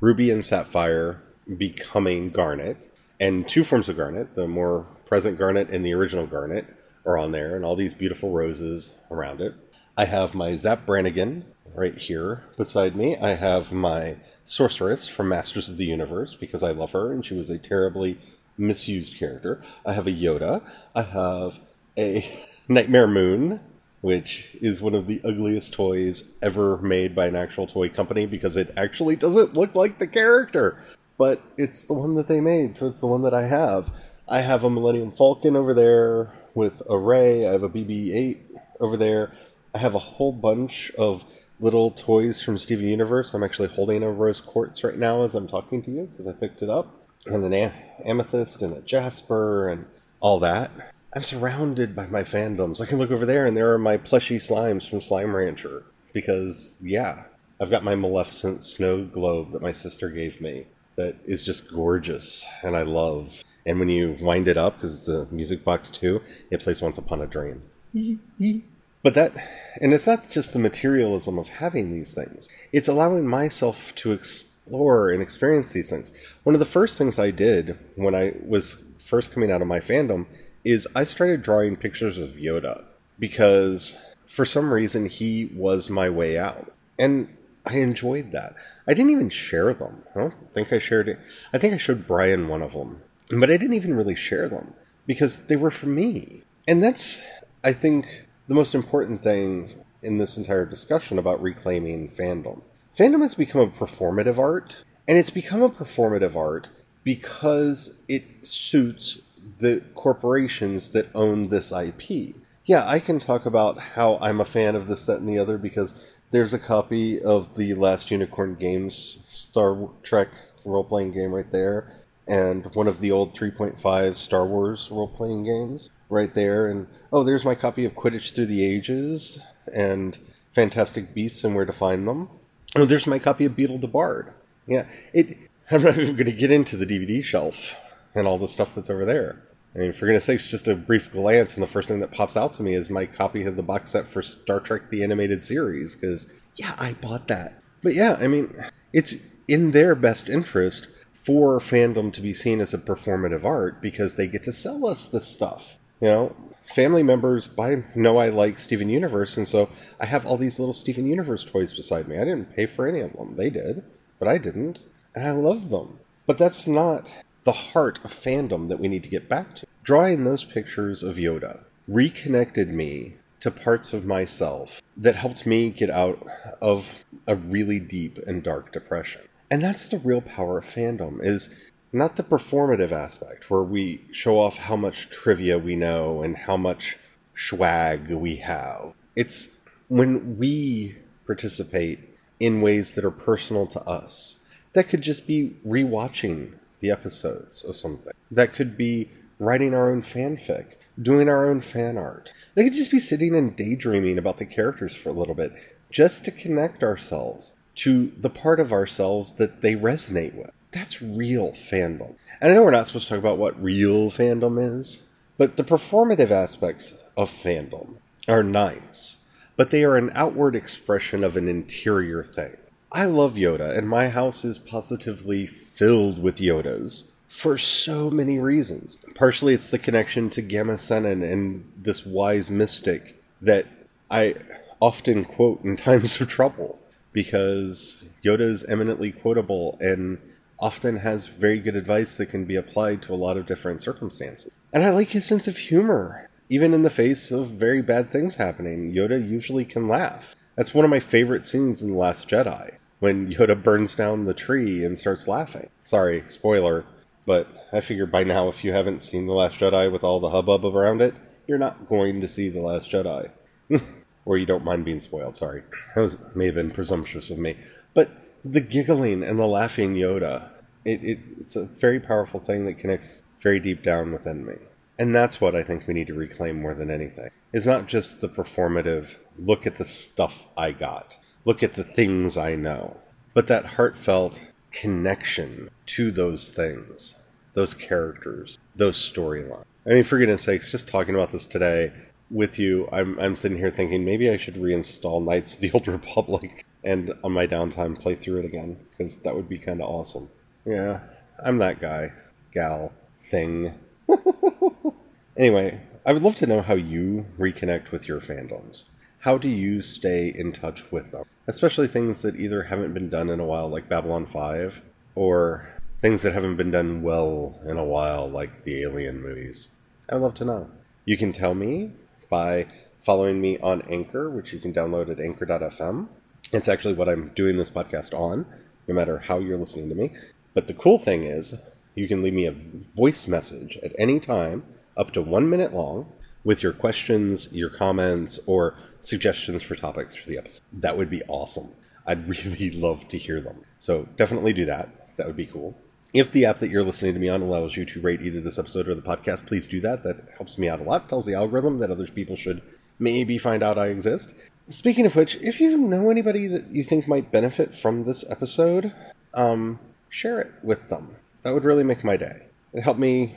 Ruby 0.00 0.30
and 0.30 0.44
Sapphire 0.44 1.20
becoming 1.56 2.30
Garnet, 2.30 2.90
and 3.18 3.46
two 3.48 3.64
forms 3.64 3.88
of 3.88 3.96
Garnet, 3.96 4.34
the 4.34 4.48
more 4.48 4.86
present 5.04 5.36
Garnet 5.36 5.68
and 5.68 5.84
the 5.84 5.92
original 5.92 6.26
Garnet, 6.26 6.66
are 7.04 7.18
on 7.18 7.32
there, 7.32 7.56
and 7.56 7.64
all 7.64 7.76
these 7.76 7.94
beautiful 7.94 8.30
roses 8.30 8.94
around 9.10 9.40
it. 9.40 9.54
I 9.96 10.04
have 10.04 10.34
my 10.34 10.54
Zap 10.54 10.86
Brannigan 10.86 11.44
right 11.74 11.96
here 11.96 12.44
beside 12.56 12.96
me. 12.96 13.16
I 13.16 13.30
have 13.30 13.72
my 13.72 14.16
Sorceress 14.44 15.08
from 15.08 15.28
Masters 15.28 15.68
of 15.68 15.76
the 15.76 15.86
Universe 15.86 16.34
because 16.34 16.62
I 16.62 16.70
love 16.70 16.92
her 16.92 17.12
and 17.12 17.24
she 17.24 17.34
was 17.34 17.50
a 17.50 17.58
terribly 17.58 18.18
misused 18.56 19.18
character. 19.18 19.62
I 19.84 19.92
have 19.92 20.06
a 20.06 20.12
Yoda. 20.12 20.62
I 20.94 21.02
have 21.02 21.60
a 21.96 22.26
Nightmare 22.68 23.06
Moon 23.06 23.60
which 24.00 24.56
is 24.60 24.80
one 24.80 24.94
of 24.94 25.06
the 25.06 25.20
ugliest 25.24 25.72
toys 25.72 26.24
ever 26.40 26.78
made 26.78 27.14
by 27.14 27.26
an 27.26 27.36
actual 27.36 27.66
toy 27.66 27.88
company 27.88 28.26
because 28.26 28.56
it 28.56 28.72
actually 28.76 29.16
doesn't 29.16 29.54
look 29.54 29.74
like 29.74 29.98
the 29.98 30.06
character. 30.06 30.78
But 31.18 31.42
it's 31.58 31.84
the 31.84 31.94
one 31.94 32.14
that 32.14 32.26
they 32.26 32.40
made, 32.40 32.74
so 32.74 32.86
it's 32.86 33.00
the 33.00 33.06
one 33.06 33.22
that 33.22 33.34
I 33.34 33.42
have. 33.42 33.92
I 34.26 34.40
have 34.40 34.64
a 34.64 34.70
Millennium 34.70 35.10
Falcon 35.10 35.54
over 35.54 35.74
there 35.74 36.32
with 36.54 36.82
a 36.88 36.96
Rey. 36.96 37.48
I 37.48 37.52
have 37.52 37.62
a 37.62 37.68
BB 37.68 38.14
8 38.14 38.56
over 38.80 38.96
there. 38.96 39.32
I 39.74 39.78
have 39.78 39.94
a 39.94 40.00
whole 40.00 40.32
bunch 40.32 40.90
of 40.98 41.24
little 41.60 41.90
toys 41.90 42.42
from 42.42 42.58
Steven 42.58 42.86
Universe. 42.86 43.34
I'm 43.34 43.44
actually 43.44 43.68
holding 43.68 44.02
a 44.02 44.10
rose 44.10 44.40
quartz 44.40 44.82
right 44.82 44.98
now 44.98 45.22
as 45.22 45.34
I'm 45.34 45.46
talking 45.46 45.82
to 45.82 45.90
you 45.90 46.06
because 46.10 46.26
I 46.26 46.32
picked 46.32 46.62
it 46.62 46.70
up. 46.70 46.94
And 47.26 47.44
an 47.44 47.72
amethyst 48.04 48.62
and 48.62 48.74
a 48.74 48.80
jasper 48.80 49.68
and 49.68 49.84
all 50.20 50.38
that. 50.40 50.70
I'm 51.14 51.22
surrounded 51.22 51.94
by 51.94 52.06
my 52.06 52.22
fandoms. 52.22 52.80
I 52.80 52.86
can 52.86 52.98
look 52.98 53.10
over 53.10 53.26
there 53.26 53.46
and 53.46 53.56
there 53.56 53.72
are 53.72 53.78
my 53.78 53.96
plushy 53.96 54.38
slimes 54.38 54.88
from 54.88 55.00
Slime 55.00 55.36
Rancher. 55.36 55.84
Because, 56.12 56.78
yeah, 56.82 57.24
I've 57.60 57.70
got 57.70 57.84
my 57.84 57.94
Maleficent 57.94 58.64
snow 58.64 59.04
globe 59.04 59.52
that 59.52 59.62
my 59.62 59.72
sister 59.72 60.08
gave 60.08 60.40
me 60.40 60.66
that 60.96 61.16
is 61.24 61.42
just 61.42 61.72
gorgeous 61.72 62.44
and 62.62 62.76
I 62.76 62.82
love. 62.82 63.44
And 63.66 63.78
when 63.78 63.88
you 63.88 64.16
wind 64.20 64.48
it 64.48 64.56
up, 64.56 64.76
because 64.76 64.96
it's 64.96 65.08
a 65.08 65.26
music 65.30 65.64
box 65.64 65.90
too, 65.90 66.22
it 66.50 66.60
plays 66.60 66.82
Once 66.82 66.98
Upon 66.98 67.20
a 67.20 67.26
Dream. 67.26 67.62
but 69.02 69.14
that, 69.14 69.32
and 69.80 69.92
it's 69.92 70.06
not 70.06 70.30
just 70.30 70.52
the 70.52 70.58
materialism 70.58 71.38
of 71.38 71.48
having 71.48 71.92
these 71.92 72.14
things, 72.14 72.48
it's 72.72 72.88
allowing 72.88 73.26
myself 73.26 73.94
to 73.96 74.12
explore 74.12 75.10
and 75.10 75.22
experience 75.22 75.72
these 75.72 75.90
things. 75.90 76.12
One 76.44 76.54
of 76.54 76.58
the 76.58 76.64
first 76.64 76.96
things 76.98 77.18
I 77.18 77.30
did 77.30 77.78
when 77.96 78.14
I 78.14 78.34
was 78.46 78.76
first 78.98 79.32
coming 79.32 79.50
out 79.50 79.62
of 79.62 79.68
my 79.68 79.80
fandom 79.80 80.26
is 80.64 80.86
I 80.94 81.04
started 81.04 81.42
drawing 81.42 81.76
pictures 81.76 82.18
of 82.18 82.30
Yoda 82.30 82.84
because 83.18 83.96
for 84.26 84.44
some 84.44 84.72
reason 84.72 85.06
he 85.06 85.46
was 85.54 85.90
my 85.90 86.08
way 86.08 86.38
out. 86.38 86.72
And 86.98 87.28
I 87.66 87.78
enjoyed 87.78 88.32
that. 88.32 88.54
I 88.86 88.94
didn't 88.94 89.10
even 89.10 89.30
share 89.30 89.74
them. 89.74 90.04
I 90.14 90.20
don't 90.20 90.54
think 90.54 90.72
I 90.72 90.78
shared 90.78 91.08
it. 91.08 91.18
I 91.52 91.58
think 91.58 91.74
I 91.74 91.78
showed 91.78 92.06
Brian 92.06 92.48
one 92.48 92.62
of 92.62 92.72
them, 92.72 93.02
but 93.38 93.50
I 93.50 93.56
didn't 93.56 93.74
even 93.74 93.94
really 93.94 94.14
share 94.14 94.48
them 94.48 94.74
because 95.06 95.44
they 95.44 95.56
were 95.56 95.70
for 95.70 95.86
me. 95.86 96.42
And 96.66 96.82
that's, 96.82 97.22
I 97.62 97.72
think, 97.72 98.26
the 98.48 98.54
most 98.54 98.74
important 98.74 99.22
thing 99.22 99.70
in 100.02 100.18
this 100.18 100.36
entire 100.36 100.66
discussion 100.66 101.18
about 101.18 101.42
reclaiming 101.42 102.08
fandom. 102.10 102.62
Fandom 102.98 103.20
has 103.20 103.34
become 103.34 103.60
a 103.60 103.68
performative 103.68 104.38
art, 104.38 104.82
and 105.06 105.18
it's 105.18 105.30
become 105.30 105.62
a 105.62 105.70
performative 105.70 106.34
art 106.34 106.70
because 107.04 107.94
it 108.08 108.46
suits 108.46 109.22
the 109.58 109.82
corporations 109.94 110.90
that 110.90 111.08
own 111.14 111.48
this 111.48 111.72
IP. 111.72 112.34
Yeah, 112.64 112.86
I 112.86 112.98
can 112.98 113.20
talk 113.20 113.46
about 113.46 113.78
how 113.78 114.18
I'm 114.20 114.40
a 114.40 114.44
fan 114.44 114.76
of 114.76 114.86
this, 114.86 115.04
that, 115.04 115.18
and 115.20 115.28
the 115.28 115.38
other 115.38 115.58
because 115.58 116.12
there's 116.30 116.54
a 116.54 116.58
copy 116.58 117.20
of 117.20 117.56
the 117.56 117.74
Last 117.74 118.10
Unicorn 118.10 118.54
Games 118.54 119.18
Star 119.28 119.88
Trek 120.02 120.28
role 120.64 120.84
playing 120.84 121.12
game 121.12 121.32
right 121.34 121.50
there, 121.50 121.92
and 122.30 122.64
one 122.76 122.86
of 122.86 123.00
the 123.00 123.10
old 123.10 123.34
3.5 123.34 124.14
Star 124.14 124.46
Wars 124.46 124.88
role 124.90 125.08
playing 125.08 125.44
games 125.44 125.90
right 126.08 126.32
there. 126.32 126.68
And 126.68 126.86
oh, 127.12 127.24
there's 127.24 127.44
my 127.44 127.56
copy 127.56 127.84
of 127.84 127.94
Quidditch 127.94 128.34
Through 128.34 128.46
the 128.46 128.64
Ages 128.64 129.40
and 129.74 130.16
Fantastic 130.54 131.12
Beasts 131.12 131.42
and 131.42 131.56
Where 131.56 131.64
to 131.64 131.72
Find 131.72 132.06
Them. 132.06 132.30
Oh, 132.76 132.84
there's 132.84 133.08
my 133.08 133.18
copy 133.18 133.46
of 133.46 133.52
Beedle 133.52 133.80
the 133.80 133.88
Bard. 133.88 134.32
Yeah, 134.66 134.86
it. 135.12 135.36
I'm 135.72 135.82
not 135.82 135.98
even 135.98 136.16
going 136.16 136.26
to 136.26 136.32
get 136.32 136.50
into 136.50 136.76
the 136.76 136.86
DVD 136.86 137.22
shelf 137.22 137.76
and 138.14 138.26
all 138.26 138.38
the 138.38 138.48
stuff 138.48 138.74
that's 138.74 138.90
over 138.90 139.04
there. 139.04 139.42
I 139.74 139.78
mean, 139.78 139.92
for 139.92 140.06
goodness 140.06 140.24
sakes, 140.24 140.48
just 140.48 140.66
a 140.66 140.74
brief 140.74 141.12
glance, 141.12 141.54
and 141.54 141.62
the 141.62 141.68
first 141.68 141.86
thing 141.86 142.00
that 142.00 142.10
pops 142.10 142.36
out 142.36 142.52
to 142.54 142.64
me 142.64 142.74
is 142.74 142.90
my 142.90 143.06
copy 143.06 143.44
of 143.44 143.54
the 143.54 143.62
box 143.62 143.90
set 143.90 144.08
for 144.08 144.20
Star 144.20 144.58
Trek 144.58 144.90
the 144.90 145.04
Animated 145.04 145.44
Series, 145.44 145.94
because, 145.94 146.28
yeah, 146.56 146.74
I 146.76 146.94
bought 146.94 147.28
that. 147.28 147.62
But 147.84 147.94
yeah, 147.94 148.16
I 148.18 148.26
mean, 148.26 148.52
it's 148.92 149.14
in 149.46 149.70
their 149.70 149.94
best 149.94 150.28
interest 150.28 150.88
for 151.22 151.58
fandom 151.58 152.12
to 152.12 152.20
be 152.20 152.32
seen 152.32 152.60
as 152.60 152.72
a 152.72 152.78
performative 152.78 153.44
art 153.44 153.80
because 153.80 154.16
they 154.16 154.26
get 154.26 154.42
to 154.44 154.52
sell 154.52 154.86
us 154.86 155.08
this 155.08 155.26
stuff. 155.26 155.76
You 156.00 156.08
know, 156.08 156.36
family 156.64 157.02
members 157.02 157.46
buy 157.46 157.84
know 157.94 158.18
I 158.18 158.30
like 158.30 158.58
Steven 158.58 158.88
Universe, 158.88 159.36
and 159.36 159.46
so 159.46 159.68
I 160.00 160.06
have 160.06 160.24
all 160.24 160.36
these 160.36 160.58
little 160.58 160.74
Steven 160.74 161.06
Universe 161.06 161.44
toys 161.44 161.74
beside 161.74 162.08
me. 162.08 162.16
I 162.16 162.24
didn't 162.24 162.56
pay 162.56 162.66
for 162.66 162.86
any 162.86 163.00
of 163.00 163.12
them. 163.12 163.36
They 163.36 163.50
did, 163.50 163.82
but 164.18 164.28
I 164.28 164.38
didn't, 164.38 164.80
and 165.14 165.26
I 165.26 165.32
love 165.32 165.68
them. 165.68 165.98
But 166.26 166.38
that's 166.38 166.66
not 166.66 167.12
the 167.44 167.52
heart 167.52 167.98
of 168.04 168.12
fandom 168.12 168.68
that 168.68 168.80
we 168.80 168.88
need 168.88 169.02
to 169.04 169.10
get 169.10 169.28
back 169.28 169.54
to. 169.56 169.66
Drawing 169.82 170.24
those 170.24 170.44
pictures 170.44 171.02
of 171.02 171.16
Yoda 171.16 171.60
reconnected 171.88 172.68
me 172.68 173.14
to 173.40 173.50
parts 173.50 173.92
of 173.92 174.04
myself 174.04 174.82
that 174.96 175.16
helped 175.16 175.46
me 175.46 175.70
get 175.70 175.90
out 175.90 176.24
of 176.60 177.04
a 177.26 177.34
really 177.34 177.80
deep 177.80 178.18
and 178.26 178.42
dark 178.42 178.72
depression. 178.72 179.22
And 179.50 179.62
that's 179.62 179.88
the 179.88 179.98
real 179.98 180.20
power 180.20 180.58
of 180.58 180.64
fandom 180.64 181.22
is 181.24 181.50
not 181.92 182.14
the 182.14 182.22
performative 182.22 182.92
aspect 182.92 183.50
where 183.50 183.62
we 183.62 184.04
show 184.12 184.38
off 184.38 184.58
how 184.58 184.76
much 184.76 185.10
trivia 185.10 185.58
we 185.58 185.74
know 185.74 186.22
and 186.22 186.36
how 186.36 186.56
much 186.56 186.98
swag 187.34 188.10
we 188.10 188.36
have. 188.36 188.94
It's 189.16 189.50
when 189.88 190.38
we 190.38 190.96
participate 191.26 191.98
in 192.38 192.60
ways 192.60 192.94
that 192.94 193.04
are 193.04 193.10
personal 193.10 193.66
to 193.66 193.80
us. 193.82 194.38
That 194.72 194.88
could 194.88 195.02
just 195.02 195.26
be 195.26 195.56
rewatching 195.66 196.52
the 196.78 196.92
episodes 196.92 197.64
of 197.64 197.76
something. 197.76 198.12
That 198.30 198.52
could 198.52 198.76
be 198.76 199.10
writing 199.40 199.74
our 199.74 199.90
own 199.90 200.02
fanfic, 200.02 200.74
doing 201.00 201.28
our 201.28 201.50
own 201.50 201.60
fan 201.60 201.98
art. 201.98 202.32
They 202.54 202.64
could 202.64 202.72
just 202.72 202.90
be 202.90 203.00
sitting 203.00 203.34
and 203.34 203.56
daydreaming 203.56 204.16
about 204.16 204.38
the 204.38 204.46
characters 204.46 204.94
for 204.94 205.08
a 205.08 205.12
little 205.12 205.34
bit, 205.34 205.52
just 205.90 206.24
to 206.24 206.30
connect 206.30 206.84
ourselves 206.84 207.54
to 207.80 208.12
the 208.18 208.28
part 208.28 208.60
of 208.60 208.74
ourselves 208.74 209.34
that 209.34 209.62
they 209.62 209.74
resonate 209.74 210.34
with. 210.34 210.50
That's 210.70 211.00
real 211.00 211.52
fandom. 211.52 212.14
And 212.38 212.52
I 212.52 212.54
know 212.54 212.62
we're 212.62 212.72
not 212.72 212.86
supposed 212.86 213.08
to 213.08 213.14
talk 213.14 213.18
about 213.18 213.38
what 213.38 213.62
real 213.62 214.10
fandom 214.10 214.62
is, 214.62 215.02
but 215.38 215.56
the 215.56 215.64
performative 215.64 216.30
aspects 216.30 216.92
of 217.16 217.30
fandom 217.30 217.94
are 218.28 218.42
nice, 218.42 219.16
but 219.56 219.70
they 219.70 219.82
are 219.82 219.96
an 219.96 220.12
outward 220.14 220.54
expression 220.54 221.24
of 221.24 221.38
an 221.38 221.48
interior 221.48 222.22
thing. 222.22 222.54
I 222.92 223.06
love 223.06 223.36
Yoda, 223.36 223.74
and 223.74 223.88
my 223.88 224.10
house 224.10 224.44
is 224.44 224.58
positively 224.58 225.46
filled 225.46 226.22
with 226.22 226.36
Yodas 226.36 227.04
for 227.28 227.56
so 227.56 228.10
many 228.10 228.38
reasons. 228.38 228.98
Partially, 229.14 229.54
it's 229.54 229.70
the 229.70 229.78
connection 229.78 230.28
to 230.30 230.42
Gamma 230.42 230.74
Senin 230.74 231.22
and 231.22 231.64
this 231.78 232.04
wise 232.04 232.50
mystic 232.50 233.22
that 233.40 233.66
I 234.10 234.34
often 234.80 235.24
quote 235.24 235.64
in 235.64 235.76
times 235.78 236.20
of 236.20 236.28
trouble 236.28 236.79
because 237.12 238.02
Yoda 238.24 238.40
is 238.40 238.64
eminently 238.64 239.12
quotable 239.12 239.76
and 239.80 240.18
often 240.58 240.98
has 240.98 241.26
very 241.26 241.58
good 241.58 241.76
advice 241.76 242.16
that 242.16 242.26
can 242.26 242.44
be 242.44 242.56
applied 242.56 243.02
to 243.02 243.14
a 243.14 243.16
lot 243.16 243.36
of 243.36 243.46
different 243.46 243.80
circumstances. 243.80 244.50
And 244.72 244.84
I 244.84 244.90
like 244.90 245.10
his 245.10 245.24
sense 245.24 245.48
of 245.48 245.56
humor. 245.56 246.28
Even 246.48 246.74
in 246.74 246.82
the 246.82 246.90
face 246.90 247.30
of 247.30 247.48
very 247.48 247.80
bad 247.80 248.10
things 248.10 248.34
happening, 248.34 248.92
Yoda 248.92 249.26
usually 249.26 249.64
can 249.64 249.88
laugh. 249.88 250.34
That's 250.56 250.74
one 250.74 250.84
of 250.84 250.90
my 250.90 251.00
favorite 251.00 251.44
scenes 251.44 251.82
in 251.82 251.92
The 251.92 251.96
Last 251.96 252.28
Jedi 252.28 252.76
when 252.98 253.32
Yoda 253.32 253.60
burns 253.60 253.94
down 253.94 254.24
the 254.24 254.34
tree 254.34 254.84
and 254.84 254.98
starts 254.98 255.26
laughing. 255.26 255.70
Sorry, 255.84 256.22
spoiler, 256.26 256.84
but 257.26 257.48
I 257.72 257.80
figure 257.80 258.06
by 258.06 258.24
now, 258.24 258.48
if 258.48 258.62
you 258.64 258.72
haven't 258.72 259.02
seen 259.02 259.26
The 259.26 259.32
Last 259.32 259.58
Jedi 259.58 259.90
with 259.90 260.04
all 260.04 260.20
the 260.20 260.30
hubbub 260.30 260.64
around 260.64 261.00
it, 261.00 261.14
you're 261.46 261.58
not 261.58 261.88
going 261.88 262.20
to 262.20 262.28
see 262.28 262.48
The 262.48 262.60
Last 262.60 262.90
Jedi. 262.90 263.30
or 264.24 264.38
you 264.38 264.46
don't 264.46 264.64
mind 264.64 264.84
being 264.84 265.00
spoiled, 265.00 265.36
sorry. 265.36 265.62
That 265.94 266.02
was, 266.02 266.16
may 266.34 266.46
have 266.46 266.54
been 266.54 266.70
presumptuous 266.70 267.30
of 267.30 267.38
me. 267.38 267.56
But 267.94 268.10
the 268.44 268.60
giggling 268.60 269.22
and 269.22 269.38
the 269.38 269.46
laughing 269.46 269.94
Yoda, 269.94 270.50
it, 270.84 271.02
it, 271.02 271.18
it's 271.38 271.56
a 271.56 271.64
very 271.64 272.00
powerful 272.00 272.40
thing 272.40 272.64
that 272.66 272.78
connects 272.78 273.22
very 273.40 273.60
deep 273.60 273.82
down 273.82 274.12
within 274.12 274.44
me. 274.44 274.54
And 274.98 275.14
that's 275.14 275.40
what 275.40 275.54
I 275.54 275.62
think 275.62 275.86
we 275.86 275.94
need 275.94 276.08
to 276.08 276.14
reclaim 276.14 276.60
more 276.60 276.74
than 276.74 276.90
anything. 276.90 277.30
Is 277.52 277.66
not 277.66 277.86
just 277.86 278.20
the 278.20 278.28
performative, 278.28 279.16
look 279.38 279.66
at 279.66 279.76
the 279.76 279.84
stuff 279.84 280.46
I 280.56 280.72
got 280.72 281.18
look 281.44 281.62
at 281.62 281.74
the 281.74 281.84
things 281.84 282.36
I 282.36 282.54
know, 282.54 282.98
but 283.34 283.46
that 283.46 283.66
heartfelt 283.66 284.48
connection 284.70 285.70
to 285.86 286.10
those 286.10 286.50
things, 286.50 287.16
those 287.54 287.74
characters, 287.74 288.58
those 288.74 288.96
storylines. 288.96 289.64
I 289.86 289.90
mean, 289.90 290.04
for 290.04 290.18
goodness 290.18 290.42
sakes, 290.42 290.70
just 290.70 290.88
talking 290.88 291.14
about 291.14 291.30
this 291.30 291.46
today 291.46 291.92
with 292.30 292.58
you, 292.58 292.88
I'm, 292.92 293.18
I'm 293.18 293.36
sitting 293.36 293.58
here 293.58 293.70
thinking 293.70 294.04
maybe 294.04 294.30
I 294.30 294.36
should 294.36 294.54
reinstall 294.54 295.24
Knights 295.24 295.56
of 295.56 295.60
the 295.60 295.72
Old 295.72 295.88
Republic 295.88 296.64
and 296.84 297.12
on 297.22 297.32
my 297.32 297.46
downtime 297.46 297.98
play 297.98 298.14
through 298.14 298.38
it 298.40 298.44
again, 298.44 298.78
because 298.90 299.16
that 299.18 299.34
would 299.34 299.48
be 299.48 299.58
kind 299.58 299.82
of 299.82 299.88
awesome. 299.88 300.30
Yeah, 300.64 301.00
I'm 301.44 301.58
that 301.58 301.80
guy, 301.80 302.12
gal, 302.52 302.92
thing. 303.22 303.74
anyway, 305.36 305.80
I 306.06 306.12
would 306.12 306.22
love 306.22 306.36
to 306.36 306.46
know 306.46 306.62
how 306.62 306.74
you 306.74 307.26
reconnect 307.38 307.90
with 307.90 308.08
your 308.08 308.20
fandoms 308.20 308.86
how 309.20 309.36
do 309.36 309.48
you 309.48 309.82
stay 309.82 310.32
in 310.34 310.52
touch 310.52 310.90
with 310.90 311.12
them? 311.12 311.24
Especially 311.46 311.86
things 311.86 312.22
that 312.22 312.36
either 312.36 312.64
haven't 312.64 312.94
been 312.94 313.10
done 313.10 313.28
in 313.28 313.38
a 313.38 313.44
while, 313.44 313.68
like 313.68 313.88
Babylon 313.88 314.26
5, 314.26 314.82
or 315.14 315.68
things 316.00 316.22
that 316.22 316.32
haven't 316.32 316.56
been 316.56 316.70
done 316.70 317.02
well 317.02 317.58
in 317.64 317.76
a 317.76 317.84
while, 317.84 318.28
like 318.28 318.62
the 318.62 318.80
Alien 318.80 319.22
movies. 319.22 319.68
I'd 320.08 320.16
love 320.16 320.34
to 320.36 320.44
know. 320.44 320.70
You 321.04 321.18
can 321.18 321.32
tell 321.32 321.54
me 321.54 321.92
by 322.30 322.66
following 323.02 323.40
me 323.40 323.58
on 323.58 323.82
Anchor, 323.82 324.30
which 324.30 324.52
you 324.52 324.60
can 324.60 324.72
download 324.72 325.10
at 325.10 325.20
anchor.fm. 325.20 326.08
It's 326.52 326.68
actually 326.68 326.94
what 326.94 327.08
I'm 327.08 327.28
doing 327.34 327.56
this 327.56 327.68
podcast 327.68 328.14
on, 328.14 328.46
no 328.88 328.94
matter 328.94 329.18
how 329.18 329.38
you're 329.38 329.58
listening 329.58 329.88
to 329.90 329.94
me. 329.94 330.12
But 330.54 330.66
the 330.66 330.74
cool 330.74 330.98
thing 330.98 331.24
is, 331.24 331.54
you 331.94 332.08
can 332.08 332.22
leave 332.22 332.34
me 332.34 332.46
a 332.46 332.54
voice 332.96 333.28
message 333.28 333.76
at 333.82 333.92
any 333.98 334.20
time, 334.20 334.64
up 334.96 335.10
to 335.12 335.22
one 335.22 335.50
minute 335.50 335.74
long, 335.74 336.10
with 336.44 336.62
your 336.62 336.72
questions, 336.72 337.52
your 337.52 337.68
comments, 337.68 338.40
or 338.46 338.74
suggestions 339.00 339.62
for 339.62 339.74
topics 339.74 340.16
for 340.16 340.28
the 340.28 340.38
episode. 340.38 340.62
That 340.72 340.96
would 340.96 341.10
be 341.10 341.22
awesome. 341.28 341.68
I'd 342.06 342.28
really 342.48 342.70
love 342.70 343.08
to 343.08 343.18
hear 343.18 343.40
them. 343.40 343.64
So 343.78 344.08
definitely 344.16 344.52
do 344.52 344.64
that. 344.66 345.16
That 345.16 345.26
would 345.26 345.36
be 345.36 345.46
cool. 345.46 345.76
If 346.12 346.32
the 346.32 346.44
app 346.44 346.58
that 346.58 346.70
you're 346.70 346.82
listening 346.82 347.14
to 347.14 347.20
me 347.20 347.28
on 347.28 347.40
allows 347.40 347.76
you 347.76 347.84
to 347.84 348.00
rate 348.00 348.20
either 348.20 348.40
this 348.40 348.58
episode 348.58 348.88
or 348.88 348.94
the 348.96 349.02
podcast, 349.02 349.46
please 349.46 349.68
do 349.68 349.80
that. 349.80 350.02
That 350.02 350.30
helps 350.36 350.58
me 350.58 350.68
out 350.68 350.80
a 350.80 350.82
lot. 350.82 351.08
Tells 351.08 351.26
the 351.26 351.34
algorithm 351.34 351.78
that 351.78 351.90
other 351.90 352.06
people 352.08 352.34
should 352.34 352.62
maybe 352.98 353.38
find 353.38 353.62
out 353.62 353.78
I 353.78 353.86
exist. 353.86 354.34
Speaking 354.66 355.06
of 355.06 355.14
which, 355.14 355.36
if 355.36 355.60
you 355.60 355.76
know 355.76 356.10
anybody 356.10 356.48
that 356.48 356.70
you 356.70 356.82
think 356.82 357.06
might 357.06 357.30
benefit 357.30 357.76
from 357.76 358.04
this 358.04 358.24
episode, 358.28 358.92
um, 359.34 359.78
share 360.08 360.40
it 360.40 360.52
with 360.64 360.88
them. 360.88 361.14
That 361.42 361.54
would 361.54 361.64
really 361.64 361.84
make 361.84 362.02
my 362.02 362.16
day. 362.16 362.42
it 362.72 362.82
helped 362.82 363.00
me 363.00 363.36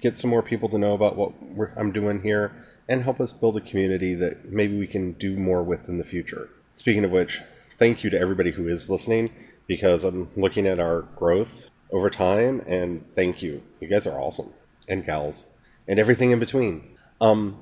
get 0.00 0.18
some 0.18 0.30
more 0.30 0.42
people 0.42 0.68
to 0.68 0.78
know 0.78 0.94
about 0.94 1.16
what 1.16 1.32
I'm 1.76 1.92
doing 1.92 2.22
here 2.22 2.52
and 2.88 3.02
help 3.02 3.20
us 3.20 3.32
build 3.32 3.56
a 3.56 3.60
community 3.60 4.14
that 4.14 4.50
maybe 4.50 4.78
we 4.78 4.86
can 4.86 5.12
do 5.12 5.36
more 5.36 5.62
with 5.62 5.88
in 5.88 5.98
the 5.98 6.04
future. 6.04 6.50
Speaking 6.74 7.04
of 7.04 7.10
which, 7.10 7.40
thank 7.78 8.02
you 8.04 8.10
to 8.10 8.18
everybody 8.18 8.52
who 8.52 8.66
is 8.68 8.88
listening 8.90 9.30
because 9.66 10.04
I'm 10.04 10.28
looking 10.36 10.66
at 10.66 10.80
our 10.80 11.02
growth 11.16 11.70
over 11.92 12.10
time 12.10 12.62
and 12.66 13.04
thank 13.14 13.42
you. 13.42 13.62
You 13.80 13.88
guys 13.88 14.06
are 14.06 14.18
awesome. 14.18 14.52
And 14.88 15.04
gals. 15.04 15.46
And 15.86 15.98
everything 15.98 16.30
in 16.30 16.40
between. 16.40 16.96
Um, 17.20 17.58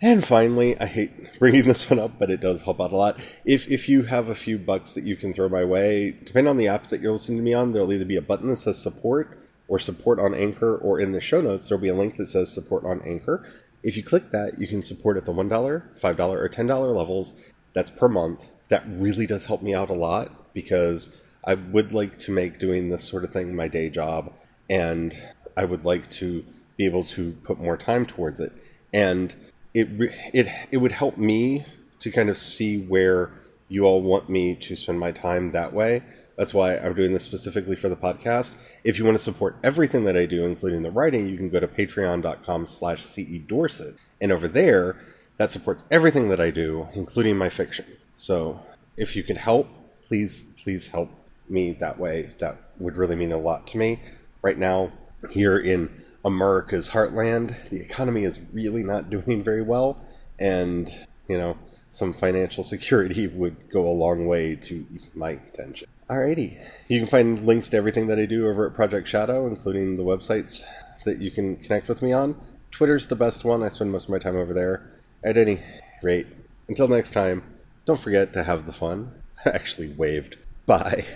and 0.00 0.24
finally, 0.24 0.78
I 0.78 0.86
hate 0.86 1.38
bringing 1.38 1.64
this 1.64 1.88
one 1.88 1.98
up, 1.98 2.18
but 2.18 2.30
it 2.30 2.40
does 2.40 2.62
help 2.62 2.80
out 2.80 2.92
a 2.92 2.96
lot. 2.96 3.18
If 3.44 3.70
if 3.70 3.88
you 3.88 4.02
have 4.04 4.28
a 4.28 4.34
few 4.34 4.58
bucks 4.58 4.94
that 4.94 5.04
you 5.04 5.16
can 5.16 5.32
throw 5.32 5.48
my 5.48 5.64
way, 5.64 6.10
depending 6.24 6.50
on 6.50 6.58
the 6.58 6.68
app 6.68 6.88
that 6.88 7.00
you're 7.00 7.12
listening 7.12 7.38
to 7.38 7.44
me 7.44 7.54
on, 7.54 7.72
there'll 7.72 7.92
either 7.92 8.04
be 8.04 8.16
a 8.16 8.22
button 8.22 8.48
that 8.48 8.56
says 8.56 8.80
support 8.80 9.38
or 9.68 9.78
support 9.78 10.20
on 10.20 10.34
Anchor, 10.34 10.76
or 10.76 11.00
in 11.00 11.12
the 11.12 11.20
show 11.20 11.40
notes 11.40 11.68
there'll 11.68 11.82
be 11.82 11.88
a 11.88 11.94
link 11.94 12.16
that 12.16 12.26
says 12.26 12.52
support 12.52 12.84
on 12.84 13.00
Anchor. 13.02 13.46
If 13.82 13.96
you 13.96 14.02
click 14.02 14.30
that, 14.30 14.58
you 14.60 14.66
can 14.66 14.82
support 14.82 15.16
at 15.16 15.24
the 15.24 15.32
one 15.32 15.48
dollar, 15.48 15.90
five 16.00 16.16
dollar, 16.16 16.40
or 16.40 16.48
ten 16.48 16.66
dollar 16.66 16.92
levels. 16.92 17.34
That's 17.72 17.90
per 17.90 18.08
month. 18.08 18.46
That 18.68 18.84
really 18.86 19.26
does 19.26 19.44
help 19.44 19.62
me 19.62 19.74
out 19.74 19.90
a 19.90 19.94
lot 19.94 20.52
because 20.52 21.16
I 21.46 21.54
would 21.54 21.92
like 21.92 22.18
to 22.20 22.32
make 22.32 22.58
doing 22.58 22.88
this 22.88 23.04
sort 23.04 23.24
of 23.24 23.32
thing 23.32 23.54
my 23.54 23.68
day 23.68 23.88
job, 23.88 24.32
and 24.68 25.16
I 25.56 25.64
would 25.64 25.84
like 25.84 26.10
to 26.10 26.44
be 26.76 26.84
able 26.84 27.04
to 27.04 27.32
put 27.44 27.60
more 27.60 27.76
time 27.76 28.04
towards 28.04 28.40
it. 28.40 28.52
And 28.92 29.34
it 29.74 29.88
it 30.34 30.48
it 30.70 30.76
would 30.78 30.92
help 30.92 31.16
me 31.16 31.64
to 32.00 32.10
kind 32.10 32.28
of 32.28 32.36
see 32.38 32.78
where 32.78 33.30
you 33.68 33.84
all 33.84 34.02
want 34.02 34.28
me 34.28 34.54
to 34.54 34.76
spend 34.76 34.98
my 34.98 35.12
time 35.12 35.50
that 35.52 35.72
way. 35.72 36.02
That's 36.36 36.52
why 36.52 36.76
I'm 36.76 36.94
doing 36.94 37.12
this 37.12 37.24
specifically 37.24 37.76
for 37.76 37.88
the 37.88 37.96
podcast. 37.96 38.54
If 38.84 38.98
you 38.98 39.04
want 39.04 39.16
to 39.16 39.22
support 39.22 39.56
everything 39.64 40.04
that 40.04 40.16
I 40.16 40.26
do, 40.26 40.44
including 40.44 40.82
the 40.82 40.90
writing, 40.90 41.26
you 41.26 41.36
can 41.36 41.48
go 41.48 41.60
to 41.60 41.66
patreon.com 41.66 42.66
slash 42.66 43.02
cedorset. 43.02 43.96
And 44.20 44.30
over 44.30 44.46
there, 44.46 44.96
that 45.38 45.50
supports 45.50 45.84
everything 45.90 46.28
that 46.28 46.40
I 46.40 46.50
do, 46.50 46.88
including 46.94 47.36
my 47.36 47.48
fiction. 47.48 47.86
So 48.14 48.60
if 48.96 49.16
you 49.16 49.24
can 49.24 49.36
help, 49.36 49.68
please, 50.06 50.44
please 50.62 50.88
help 50.88 51.10
me 51.50 51.72
that 51.80 51.98
way. 51.98 52.30
That 52.38 52.56
would 52.78 52.96
really 52.96 53.16
mean 53.16 53.32
a 53.32 53.38
lot 53.38 53.66
to 53.68 53.78
me. 53.78 54.00
Right 54.42 54.58
now, 54.58 54.92
here 55.30 55.58
in 55.58 55.90
America's 56.24 56.90
heartland, 56.90 57.68
the 57.70 57.80
economy 57.80 58.24
is 58.24 58.40
really 58.52 58.84
not 58.84 59.10
doing 59.16 59.42
very 59.42 59.62
well, 59.62 59.98
and 60.38 60.92
you 61.28 61.38
know 61.38 61.56
some 61.90 62.12
financial 62.12 62.64
security 62.74 63.26
would 63.26 63.70
go 63.70 63.86
a 63.88 63.92
long 63.92 64.26
way 64.26 64.56
to 64.56 64.86
ease 64.92 65.10
my 65.14 65.36
tension. 65.54 65.88
Alrighty, 66.08 66.56
you 66.86 67.00
can 67.00 67.08
find 67.08 67.44
links 67.44 67.68
to 67.70 67.76
everything 67.76 68.06
that 68.06 68.18
I 68.18 68.26
do 68.26 68.48
over 68.48 68.66
at 68.66 68.74
Project 68.74 69.08
Shadow, 69.08 69.48
including 69.48 69.96
the 69.96 70.04
websites 70.04 70.62
that 71.04 71.18
you 71.18 71.30
can 71.30 71.56
connect 71.56 71.88
with 71.88 72.00
me 72.00 72.12
on. 72.12 72.40
Twitter's 72.70 73.06
the 73.08 73.16
best 73.16 73.44
one. 73.44 73.62
I 73.62 73.68
spend 73.70 73.90
most 73.90 74.04
of 74.04 74.10
my 74.10 74.18
time 74.18 74.36
over 74.36 74.52
there. 74.52 74.88
At 75.24 75.36
any 75.36 75.60
rate, 76.02 76.26
until 76.68 76.86
next 76.86 77.10
time, 77.10 77.42
don't 77.86 77.98
forget 77.98 78.32
to 78.34 78.44
have 78.44 78.66
the 78.66 78.72
fun. 78.72 79.12
I 79.44 79.50
actually 79.54 79.88
waved. 79.88 80.36
Bye. 80.66 81.06